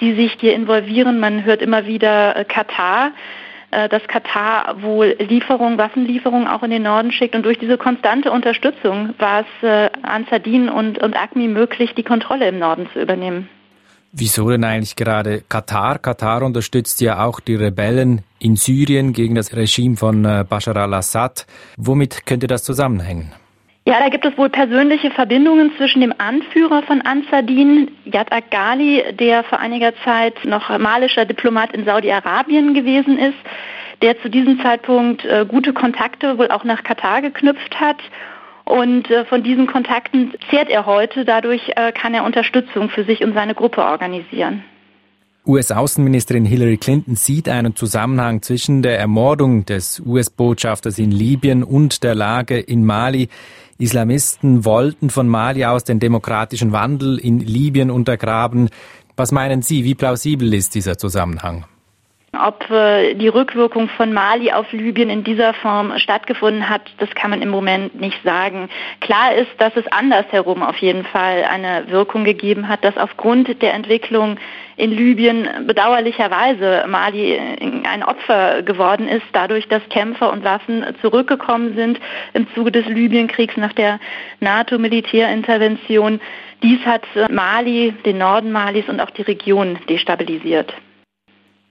die 0.00 0.14
sich 0.14 0.36
hier 0.40 0.54
involvieren. 0.54 1.20
Man 1.20 1.44
hört 1.44 1.62
immer 1.62 1.86
wieder 1.86 2.36
äh, 2.36 2.44
Katar 2.44 3.12
äh, 3.70 3.88
dass 3.88 4.06
Katar 4.06 4.82
wohl 4.82 5.16
Lieferungen, 5.18 5.78
Waffenlieferungen 5.78 6.46
auch 6.46 6.62
in 6.62 6.70
den 6.70 6.82
Norden 6.82 7.10
schickt. 7.10 7.34
Und 7.34 7.44
durch 7.46 7.58
diese 7.58 7.78
konstante 7.78 8.30
Unterstützung 8.30 9.14
war 9.18 9.40
es 9.40 9.66
äh, 9.66 9.90
Ansardin 10.02 10.68
und, 10.68 10.98
und 10.98 11.16
ACMI 11.16 11.48
möglich, 11.48 11.94
die 11.94 12.02
Kontrolle 12.02 12.48
im 12.48 12.58
Norden 12.58 12.86
zu 12.92 13.00
übernehmen. 13.00 13.48
Wieso 14.14 14.50
denn 14.50 14.62
eigentlich 14.62 14.94
gerade 14.94 15.42
Katar? 15.48 15.98
Katar 15.98 16.42
unterstützt 16.42 17.00
ja 17.00 17.24
auch 17.24 17.40
die 17.40 17.54
Rebellen 17.54 18.20
in 18.38 18.56
Syrien 18.56 19.14
gegen 19.14 19.34
das 19.34 19.56
Regime 19.56 19.96
von 19.96 20.26
äh, 20.26 20.44
Bashar 20.46 20.76
al-Assad. 20.76 21.46
Womit 21.78 22.26
könnte 22.26 22.46
das 22.46 22.62
zusammenhängen? 22.62 23.32
Ja, 23.86 23.98
da 24.00 24.10
gibt 24.10 24.26
es 24.26 24.36
wohl 24.36 24.50
persönliche 24.50 25.10
Verbindungen 25.10 25.72
zwischen 25.78 26.02
dem 26.02 26.12
Anführer 26.18 26.82
von 26.82 27.00
Ansardin, 27.00 27.90
Yad 28.04 28.30
Aghali, 28.30 29.02
der 29.18 29.44
vor 29.44 29.60
einiger 29.60 29.94
Zeit 30.04 30.44
noch 30.44 30.68
malischer 30.78 31.24
Diplomat 31.24 31.72
in 31.72 31.86
Saudi-Arabien 31.86 32.74
gewesen 32.74 33.18
ist, 33.18 33.38
der 34.02 34.20
zu 34.20 34.28
diesem 34.28 34.60
Zeitpunkt 34.60 35.24
äh, 35.24 35.46
gute 35.48 35.72
Kontakte 35.72 36.36
wohl 36.36 36.50
auch 36.50 36.64
nach 36.64 36.82
Katar 36.82 37.22
geknüpft 37.22 37.80
hat 37.80 37.96
und 38.72 39.10
äh, 39.10 39.26
von 39.26 39.42
diesen 39.42 39.66
Kontakten 39.66 40.32
zehrt 40.48 40.70
er 40.70 40.86
heute. 40.86 41.26
Dadurch 41.26 41.72
äh, 41.76 41.92
kann 41.92 42.14
er 42.14 42.24
Unterstützung 42.24 42.88
für 42.88 43.04
sich 43.04 43.22
und 43.22 43.34
seine 43.34 43.54
Gruppe 43.54 43.82
organisieren. 43.84 44.64
US-Außenministerin 45.46 46.44
Hillary 46.44 46.78
Clinton 46.78 47.16
sieht 47.16 47.48
einen 47.48 47.76
Zusammenhang 47.76 48.42
zwischen 48.42 48.80
der 48.80 48.98
Ermordung 48.98 49.66
des 49.66 50.00
US-Botschafters 50.00 50.98
in 50.98 51.10
Libyen 51.10 51.64
und 51.64 52.02
der 52.02 52.14
Lage 52.14 52.58
in 52.58 52.84
Mali. 52.84 53.28
Islamisten 53.76 54.64
wollten 54.64 55.10
von 55.10 55.28
Mali 55.28 55.64
aus 55.64 55.84
den 55.84 55.98
demokratischen 55.98 56.72
Wandel 56.72 57.18
in 57.18 57.40
Libyen 57.40 57.90
untergraben. 57.90 58.70
Was 59.16 59.32
meinen 59.32 59.60
Sie, 59.60 59.84
wie 59.84 59.94
plausibel 59.94 60.54
ist 60.54 60.74
dieser 60.74 60.96
Zusammenhang? 60.96 61.66
Ob 62.34 62.70
äh, 62.70 63.12
die 63.12 63.28
Rückwirkung 63.28 63.90
von 63.90 64.10
Mali 64.14 64.52
auf 64.52 64.72
Libyen 64.72 65.10
in 65.10 65.22
dieser 65.22 65.52
Form 65.52 65.92
stattgefunden 65.98 66.66
hat, 66.66 66.80
das 66.96 67.10
kann 67.10 67.30
man 67.30 67.42
im 67.42 67.50
Moment 67.50 68.00
nicht 68.00 68.22
sagen. 68.24 68.70
Klar 69.00 69.34
ist, 69.34 69.50
dass 69.58 69.76
es 69.76 69.86
andersherum 69.88 70.62
auf 70.62 70.78
jeden 70.78 71.04
Fall 71.04 71.44
eine 71.44 71.90
Wirkung 71.90 72.24
gegeben 72.24 72.68
hat, 72.68 72.84
dass 72.84 72.96
aufgrund 72.96 73.60
der 73.60 73.74
Entwicklung 73.74 74.38
in 74.76 74.92
Libyen 74.92 75.46
bedauerlicherweise 75.66 76.86
Mali 76.88 77.38
ein 77.84 78.02
Opfer 78.02 78.62
geworden 78.62 79.08
ist, 79.08 79.26
dadurch, 79.34 79.68
dass 79.68 79.86
Kämpfer 79.90 80.32
und 80.32 80.42
Waffen 80.42 80.86
zurückgekommen 81.02 81.76
sind 81.76 82.00
im 82.32 82.46
Zuge 82.54 82.72
des 82.72 82.86
Libyenkriegs 82.86 83.58
nach 83.58 83.74
der 83.74 84.00
NATO-Militärintervention. 84.40 86.18
Dies 86.62 86.80
hat 86.86 87.04
Mali, 87.30 87.92
den 88.06 88.16
Norden 88.16 88.52
Malis 88.52 88.88
und 88.88 89.00
auch 89.00 89.10
die 89.10 89.22
Region 89.22 89.78
destabilisiert. 89.86 90.72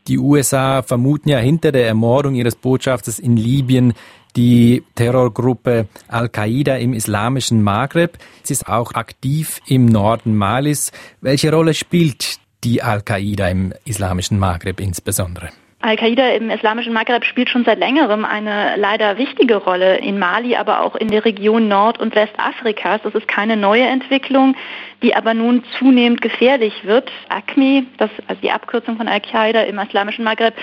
Die 0.07 0.17
USA 0.17 0.81
vermuten 0.81 1.29
ja 1.29 1.37
hinter 1.37 1.71
der 1.71 1.87
Ermordung 1.87 2.35
ihres 2.35 2.55
Botschafters 2.55 3.19
in 3.19 3.37
Libyen 3.37 3.93
die 4.35 4.83
Terrorgruppe 4.95 5.87
Al-Qaida 6.07 6.77
im 6.77 6.93
islamischen 6.93 7.61
Maghreb. 7.61 8.17
Sie 8.43 8.53
ist 8.53 8.67
auch 8.67 8.93
aktiv 8.93 9.59
im 9.67 9.85
Norden 9.85 10.35
Malis. 10.35 10.91
Welche 11.19 11.51
Rolle 11.51 11.73
spielt 11.73 12.39
die 12.63 12.81
Al-Qaida 12.81 13.49
im 13.49 13.73
islamischen 13.85 14.39
Maghreb 14.39 14.79
insbesondere? 14.79 15.49
Al-Qaida 15.83 16.29
im 16.35 16.51
islamischen 16.51 16.93
Maghreb 16.93 17.25
spielt 17.25 17.49
schon 17.49 17.65
seit 17.65 17.79
längerem 17.79 18.23
eine 18.23 18.75
leider 18.77 19.17
wichtige 19.17 19.55
Rolle 19.55 19.97
in 19.97 20.19
Mali, 20.19 20.55
aber 20.55 20.81
auch 20.81 20.95
in 20.95 21.07
der 21.07 21.25
Region 21.25 21.67
Nord- 21.67 21.99
und 21.99 22.13
Westafrikas. 22.13 23.01
Das 23.03 23.15
ist 23.15 23.27
keine 23.27 23.57
neue 23.57 23.85
Entwicklung, 23.85 24.55
die 25.01 25.15
aber 25.15 25.33
nun 25.33 25.63
zunehmend 25.79 26.21
gefährlich 26.21 26.85
wird. 26.85 27.11
ACMI, 27.29 27.87
das, 27.97 28.11
also 28.27 28.39
die 28.43 28.51
Abkürzung 28.51 28.97
von 28.97 29.07
Al-Qaida 29.07 29.61
im 29.63 29.79
islamischen 29.79 30.23
Maghreb, 30.23 30.53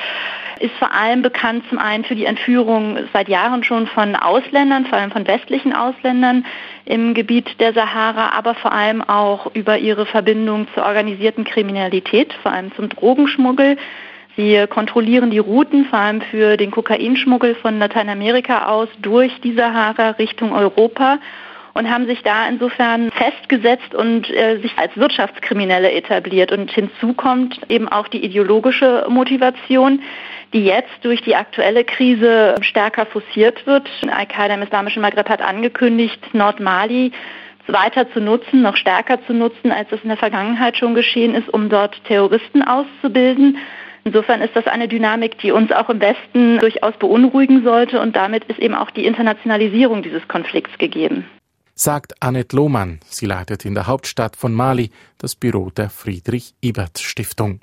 ist 0.61 0.75
vor 0.79 0.95
allem 0.95 1.23
bekannt 1.23 1.65
zum 1.69 1.81
einen 1.81 2.05
für 2.05 2.15
die 2.15 2.27
Entführung 2.27 2.99
seit 3.13 3.29
Jahren 3.29 3.65
schon 3.65 3.89
von 3.89 4.15
Ausländern, 4.15 4.87
vor 4.87 4.99
allem 4.99 5.11
von 5.11 5.27
westlichen 5.27 5.75
Ausländern 5.75 6.47
im 6.85 7.15
Gebiet 7.15 7.59
der 7.59 7.73
Sahara, 7.73 8.31
aber 8.37 8.55
vor 8.55 8.71
allem 8.71 9.03
auch 9.03 9.53
über 9.55 9.79
ihre 9.79 10.07
Verbindung 10.07 10.69
zur 10.75 10.87
organisierten 10.87 11.43
Kriminalität, 11.43 12.33
vor 12.43 12.53
allem 12.53 12.73
zum 12.77 12.89
Drogenschmuggel 12.89 13.77
Sie 14.39 14.69
kontrollieren 14.69 15.33
die 15.33 15.41
Routen, 15.41 15.87
vor 15.87 15.99
allem 15.99 16.21
für 16.21 16.57
den 16.57 16.71
Kokainschmuggel 16.71 17.57
von 17.57 17.81
Lateinamerika 17.81 18.67
aus 18.67 18.89
durch 19.03 19.33
die 19.41 19.53
Sahara 19.53 20.11
Richtung 20.11 20.53
Europa 20.53 21.19
und 21.75 21.91
haben 21.91 22.07
sich 22.07 22.23
da 22.23 22.49
insofern 22.49 23.11
festgesetzt 23.11 23.97
und 23.97 24.31
äh, 24.31 24.61
sich 24.61 24.79
als 24.79 24.97
Wirtschaftskriminelle 24.97 25.91
etabliert. 25.91 26.53
Und 26.53 26.71
hinzu 26.71 27.15
kommt 27.15 27.59
eben 27.69 27.89
auch 27.89 28.07
die 28.07 28.25
ideologische 28.25 29.07
Motivation, 29.09 30.03
die 30.53 30.65
jetzt 30.65 31.03
durch 31.03 31.21
die 31.23 31.35
aktuelle 31.35 31.83
Krise 31.83 32.55
stärker 32.61 33.07
forciert 33.07 33.67
wird. 33.67 33.91
Al-Qaida 34.09 34.55
im 34.55 34.63
Islamischen 34.63 35.03
Maghreb 35.03 35.29
hat 35.29 35.43
angekündigt, 35.43 36.33
Nordmali 36.33 37.11
weiter 37.67 38.09
zu 38.13 38.21
nutzen, 38.21 38.63
noch 38.63 38.77
stärker 38.77 39.19
zu 39.27 39.35
nutzen, 39.35 39.73
als 39.73 39.91
es 39.91 40.01
in 40.05 40.11
der 40.11 40.17
Vergangenheit 40.17 40.77
schon 40.77 40.95
geschehen 40.95 41.35
ist, 41.35 41.49
um 41.49 41.69
dort 41.69 42.03
Terroristen 42.05 42.63
auszubilden. 42.63 43.59
Insofern 44.09 44.41
ist 44.41 44.57
das 44.57 44.67
eine 44.67 44.89
Dynamik, 44.89 45.39
die 45.41 45.53
uns 45.53 45.71
auch 45.71 45.91
im 45.91 46.01
Westen 46.01 46.59
durchaus 46.61 46.97
beunruhigen 46.99 47.63
sollte 47.63 48.01
und 48.01 48.17
damit 48.17 48.43
ist 48.45 48.59
eben 48.59 48.75
auch 48.75 48.91
die 48.91 49.05
Internationalisierung 49.05 50.03
dieses 50.03 50.27
Konflikts 50.29 50.79
gegeben. 50.79 51.27
Sagt 51.75 52.15
Annette 52.23 52.57
Lohmann. 52.57 53.01
Sie 53.05 53.27
leitet 53.27 53.67
in 53.67 53.75
der 53.75 53.87
Hauptstadt 53.87 54.35
von 54.35 54.55
Mali 54.55 54.91
das 55.19 55.37
Büro 55.37 55.69
der 55.69 55.91
Friedrich-Ebert-Stiftung. 55.91 57.61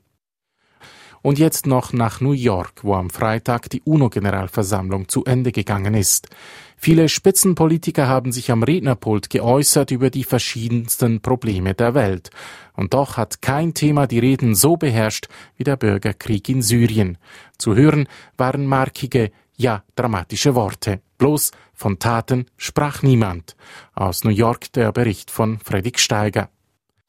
Und 1.24 1.40
jetzt 1.40 1.66
noch 1.66 1.94
nach 1.94 2.22
New 2.22 2.34
York, 2.34 2.84
wo 2.84 2.94
am 2.94 3.10
Freitag 3.10 3.68
die 3.72 3.82
UNO-Generalversammlung 3.84 5.08
zu 5.08 5.26
Ende 5.26 5.52
gegangen 5.52 5.96
ist. 5.96 6.30
Viele 6.78 7.10
Spitzenpolitiker 7.10 8.08
haben 8.08 8.32
sich 8.32 8.52
am 8.52 8.64
Rednerpult 8.64 9.30
geäußert 9.30 9.92
über 9.92 10.10
die 10.10 10.24
verschiedensten 10.24 11.22
Probleme 11.22 11.74
der 11.74 11.94
Welt. 11.96 12.30
Und 12.74 12.94
doch 12.94 13.18
hat 13.18 13.42
kein 13.42 13.74
Thema 13.74 14.08
die 14.08 14.20
Reden 14.20 14.56
so 14.56 14.78
beherrscht 14.78 15.28
wie 15.58 15.64
der 15.64 15.78
Bürgerkrieg 15.78 16.48
in 16.50 16.62
Syrien. 16.62 17.18
Zu 17.58 17.76
hören 17.76 18.08
waren 18.38 18.66
markige, 18.66 19.32
ja 19.58 19.84
dramatische 19.96 20.56
Worte. 20.56 21.02
Bloß 21.18 21.52
von 21.74 21.98
Taten 22.00 22.46
sprach 22.58 23.02
niemand. 23.02 23.56
Aus 23.94 24.24
New 24.24 24.32
York 24.32 24.72
der 24.74 24.92
Bericht 24.92 25.32
von 25.32 25.60
Fredrik 25.60 26.00
Steiger. 26.00 26.50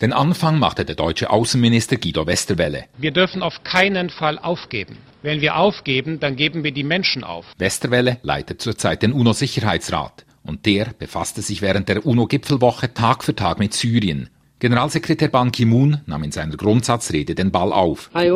Den 0.03 0.13
Anfang 0.13 0.59
machte 0.59 0.85
der 0.85 0.95
deutsche 0.95 1.31
Außenminister 1.31 1.97
Guido 1.97 2.27
Westerwelle. 2.27 2.85
Wir 2.99 3.13
dürfen 3.13 3.43
auf 3.43 3.63
keinen 3.65 4.11
Fall 4.11 4.39
aufgeben. 4.39 4.99
Wenn 5.23 5.41
wir 5.41 5.57
aufgeben, 5.57 6.21
dann 6.21 6.37
geben 6.37 6.65
wir 6.65 6.73
die 6.73 6.85
Menschen 6.85 7.25
auf. 7.25 7.47
Westerwelle 7.57 8.19
leitet 8.21 8.61
zurzeit 8.61 9.03
den 9.03 9.15
UNO-Sicherheitsrat 9.15 10.27
und 10.43 10.67
der 10.67 10.93
befasste 10.99 11.41
sich 11.41 11.63
während 11.63 11.89
der 11.89 12.05
UNO-Gipfelwoche 12.05 12.93
Tag 12.93 13.25
für 13.25 13.35
Tag 13.35 13.59
mit 13.59 13.73
Syrien. 13.73 14.29
Generalsekretär 14.59 15.29
Ban 15.29 15.51
Ki-moon 15.51 16.03
nahm 16.05 16.25
in 16.25 16.33
seiner 16.33 16.59
Grundsatzrede 16.59 17.35
den 17.35 17.51
Ball 17.51 17.73
auf. 17.73 18.11
Er 18.13 18.35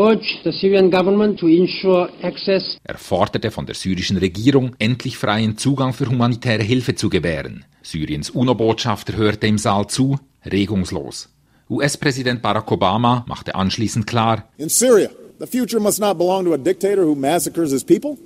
forderte 2.97 3.51
von 3.51 3.67
der 3.67 3.75
syrischen 3.75 4.17
Regierung, 4.17 4.77
endlich 4.79 5.19
freien 5.19 5.59
Zugang 5.59 5.93
für 5.93 6.07
humanitäre 6.09 6.63
Hilfe 6.63 6.95
zu 6.95 7.11
gewähren. 7.11 7.67
Syriens 7.83 8.31
UNO-Botschafter 8.31 9.15
hörte 9.19 9.47
im 9.47 9.59
Saal 9.59 9.89
zu, 9.89 10.19
regungslos. 10.51 11.29
US-Präsident 11.71 12.43
Barack 12.43 12.73
Obama 12.73 13.25
machte 13.29 13.55
anschließend 13.55 14.07
klar, 14.07 14.51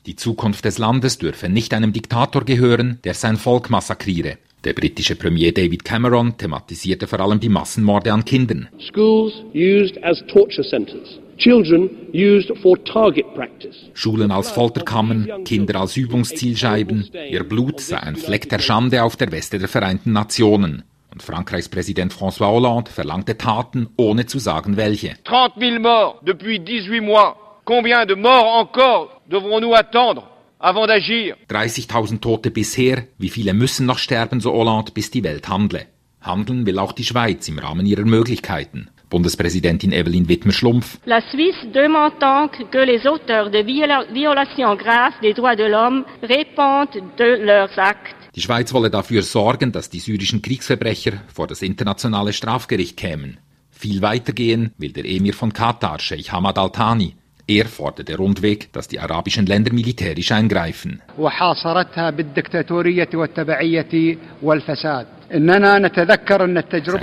die 0.06 0.16
Zukunft 0.16 0.64
des 0.64 0.78
Landes 0.78 1.18
dürfe 1.18 1.48
nicht 1.50 1.74
einem 1.74 1.92
Diktator 1.92 2.44
gehören, 2.44 2.98
der 3.04 3.14
sein 3.14 3.36
Volk 3.36 3.68
massakriere. 3.68 4.38
Der 4.64 4.72
britische 4.72 5.14
Premier 5.14 5.52
David 5.52 5.84
Cameron 5.84 6.38
thematisierte 6.38 7.06
vor 7.06 7.20
allem 7.20 7.38
die 7.38 7.50
Massenmorde 7.50 8.14
an 8.14 8.24
Kindern. 8.24 8.68
Schools 8.78 9.34
used 9.54 10.02
as 10.02 10.24
torture 10.32 10.66
centers. 10.66 11.20
Children 11.36 11.90
used 12.14 12.50
for 12.62 12.82
target 12.84 13.26
practice. 13.34 13.76
Schulen 13.92 14.30
als 14.30 14.50
Folterkammern, 14.50 15.44
Kinder 15.44 15.80
als 15.80 15.98
Übungszielscheiben. 15.98 17.10
Ihr 17.30 17.44
Blut 17.44 17.80
sei 17.80 17.98
ein 17.98 18.16
Fleck 18.16 18.48
der 18.48 18.60
Schande 18.60 19.02
auf 19.02 19.16
der 19.16 19.30
Weste 19.32 19.58
der 19.58 19.68
Vereinten 19.68 20.12
Nationen. 20.12 20.84
Und 21.14 21.22
Frankreichs 21.22 21.68
Präsident 21.68 22.12
François 22.12 22.48
Hollande 22.48 22.90
verlangte 22.90 23.38
Taten, 23.38 23.88
ohne 23.96 24.26
zu 24.26 24.40
sagen 24.40 24.76
welche. 24.76 25.14
30 25.22 25.60
000 25.60 25.78
morts 25.78 26.18
depuis 26.26 26.58
18 26.58 27.00
mois. 27.04 27.36
Combien 27.64 28.04
de 28.04 28.16
morts 28.16 28.62
encore 28.62 29.20
devrons-nous 29.30 29.74
attendre? 29.74 30.24
30.000 30.60 32.20
Tote 32.20 32.50
bisher. 32.50 33.04
Wie 33.16 33.28
viele 33.28 33.54
müssen 33.54 33.86
noch 33.86 33.98
sterben, 33.98 34.40
so 34.40 34.52
Hollande, 34.52 34.90
bis 34.92 35.12
die 35.12 35.22
Welt 35.22 35.48
handle? 35.48 35.86
Handeln 36.20 36.66
will 36.66 36.80
auch 36.80 36.92
die 36.92 37.04
Schweiz 37.04 37.46
im 37.48 37.60
Rahmen 37.60 37.86
ihrer 37.86 38.04
Möglichkeiten. 38.04 38.90
Bundespräsidentin 39.08 39.92
Evelyn 39.92 40.28
Wittmer-Schlumpf. 40.28 40.98
La 41.04 41.20
Suisse 41.30 41.70
demande 41.72 42.18
donc 42.18 42.70
que 42.72 42.78
les 42.78 43.06
auteurs 43.06 43.50
de 43.50 43.62
violations 43.62 44.74
graves 44.74 45.20
des 45.22 45.34
droits 45.34 45.54
de 45.54 45.64
l'homme 45.64 46.04
répondent 46.22 47.02
de 47.18 47.44
leurs 47.44 47.78
actes. 47.78 48.23
Die 48.34 48.40
Schweiz 48.40 48.72
wolle 48.72 48.90
dafür 48.90 49.22
sorgen, 49.22 49.70
dass 49.70 49.90
die 49.90 50.00
syrischen 50.00 50.42
Kriegsverbrecher 50.42 51.12
vor 51.32 51.46
das 51.46 51.62
internationale 51.62 52.32
Strafgericht 52.32 52.96
kämen. 52.96 53.38
Viel 53.70 54.02
weiter 54.02 54.32
gehen 54.32 54.72
will 54.76 54.92
der 54.92 55.04
Emir 55.04 55.34
von 55.34 55.52
Katar, 55.52 56.00
Sheikh 56.00 56.32
Hamad 56.32 56.58
Al-Thani. 56.58 57.14
Er 57.46 57.66
forderte 57.66 58.16
rundweg, 58.16 58.72
dass 58.72 58.88
die 58.88 58.98
arabischen 58.98 59.44
Länder 59.44 59.72
militärisch 59.72 60.32
eingreifen. 60.32 61.02
Sein 61.16 61.52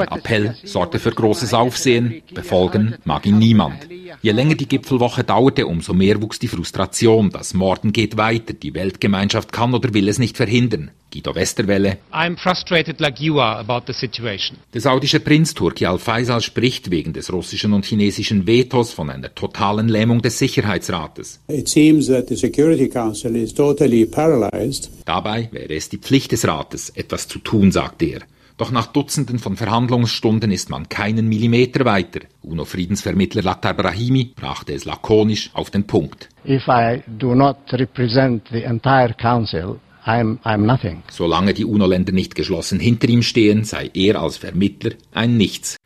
Appell 0.09 0.55
sorgte 0.63 0.99
für 0.99 1.11
großes 1.11 1.53
Aufsehen, 1.53 2.23
befolgen 2.33 2.95
mag 3.03 3.25
ihn 3.27 3.37
niemand. 3.37 3.87
Je 4.21 4.31
länger 4.31 4.55
die 4.55 4.67
Gipfelwoche 4.67 5.23
dauerte, 5.23 5.67
umso 5.67 5.93
mehr 5.93 6.21
wuchs 6.21 6.39
die 6.39 6.47
Frustration. 6.47 7.29
Das 7.29 7.53
Morden 7.53 7.93
geht 7.93 8.17
weiter, 8.17 8.53
die 8.53 8.73
Weltgemeinschaft 8.73 9.51
kann 9.51 9.73
oder 9.73 9.93
will 9.93 10.09
es 10.09 10.17
nicht 10.17 10.37
verhindern. 10.37 10.91
Guido 11.11 11.35
Westerwelle. 11.35 11.99
I'm 12.11 12.37
frustrated 12.37 12.99
like 12.99 13.19
you 13.19 13.39
are 13.39 13.59
about 13.59 13.85
the 13.87 13.93
situation. 13.93 14.57
Der 14.73 14.81
saudische 14.81 15.19
Prinz 15.19 15.53
Turki 15.53 15.85
Al-Faisal 15.85 16.41
spricht 16.41 16.89
wegen 16.89 17.13
des 17.13 17.31
russischen 17.31 17.73
und 17.73 17.85
chinesischen 17.85 18.47
Vetos 18.47 18.93
von 18.93 19.09
einer 19.09 19.33
totalen 19.35 19.89
Lähmung 19.89 20.21
des 20.21 20.39
Sicherheitsrates. 20.39 21.39
It 21.47 21.67
seems 21.67 22.07
that 22.07 22.29
the 22.29 22.35
Security 22.35 22.87
Council 22.87 23.35
is 23.35 23.53
totally 23.53 24.05
paralyzed. 24.05 24.89
Dabei 25.05 25.49
wäre 25.51 25.73
es 25.73 25.89
die 25.89 25.97
Pflicht 25.97 26.31
des 26.31 26.47
Rates, 26.47 26.89
etwas 26.89 27.27
zu 27.27 27.39
tun, 27.39 27.71
sagt 27.71 28.01
er. 28.01 28.21
Doch 28.61 28.69
nach 28.69 28.85
Dutzenden 28.87 29.39
von 29.39 29.57
Verhandlungsstunden 29.57 30.51
ist 30.51 30.69
man 30.69 30.87
keinen 30.87 31.27
Millimeter 31.27 31.83
weiter. 31.83 32.19
UNO-Friedensvermittler 32.43 33.41
Lakhdar 33.41 33.73
Brahimi 33.73 34.33
brachte 34.35 34.73
es 34.73 34.85
lakonisch 34.85 35.49
auf 35.53 35.71
den 35.71 35.87
Punkt. 35.87 36.29
If 36.45 36.67
I 36.67 37.01
do 37.07 37.33
not 37.33 37.57
represent 37.71 38.43
the 38.51 38.61
entire 38.61 39.15
council, 39.19 39.79
I'm, 40.05 40.39
I'm 40.43 40.65
nothing. 40.65 41.03
Solange 41.09 41.53
die 41.53 41.65
UNO-Länder 41.65 42.11
nicht 42.11 42.35
geschlossen 42.35 42.79
hinter 42.79 43.07
ihm 43.09 43.21
stehen, 43.21 43.63
sei 43.63 43.91
er 43.93 44.21
als 44.21 44.37
Vermittler 44.37 44.93
ein 45.11 45.37
Nichts. 45.37 45.77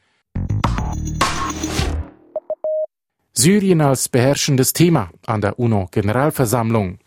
Syrien 3.34 3.82
als 3.82 4.08
beherrschendes 4.08 4.71
Thema 4.71 5.12
an 5.25 5.41
der 5.41 5.60
UNO-Generalversammlung. 5.60 6.99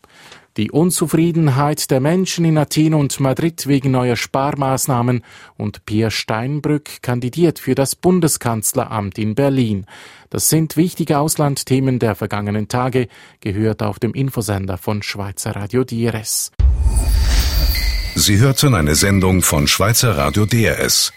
Die 0.59 0.73
Unzufriedenheit 0.73 1.89
der 1.89 2.01
Menschen 2.01 2.45
in 2.45 2.59
Athen 2.59 2.93
und 2.93 3.21
Madrid 3.21 3.69
wegen 3.69 3.93
neuer 3.93 4.17
Sparmaßnahmen 4.17 5.23
und 5.57 5.87
Pierre 5.87 6.11
Steinbrück 6.11 7.01
kandidiert 7.01 7.61
für 7.61 7.77
das 7.77 7.95
Bundeskanzleramt 7.95 9.19
in 9.19 9.37
Berlin. 9.37 9.87
Das 10.31 10.49
sind 10.49 10.77
wichtige 10.77 11.19
Auslandthemen 11.19 12.01
der 12.01 12.17
vergangenen 12.17 12.67
Tage, 12.67 13.07
gehört 13.41 13.85
auf 13.85 14.01
dem 14.01 14.15
Infosender 14.15 14.79
von 14.79 15.01
Schweizer 15.05 15.55
Radio 15.55 15.85
DRS. 15.85 16.51
Sie 18.17 18.39
hörten 18.39 18.75
eine 18.75 18.97
Sendung 18.97 19.43
von 19.43 19.69
Schweizer 19.69 20.17
Radio 20.17 20.45
DRS. 20.45 21.13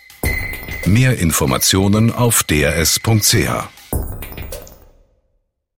Mehr 0.86 1.18
Informationen 1.18 2.12
auf 2.12 2.44
drs.ch. 2.44 3.81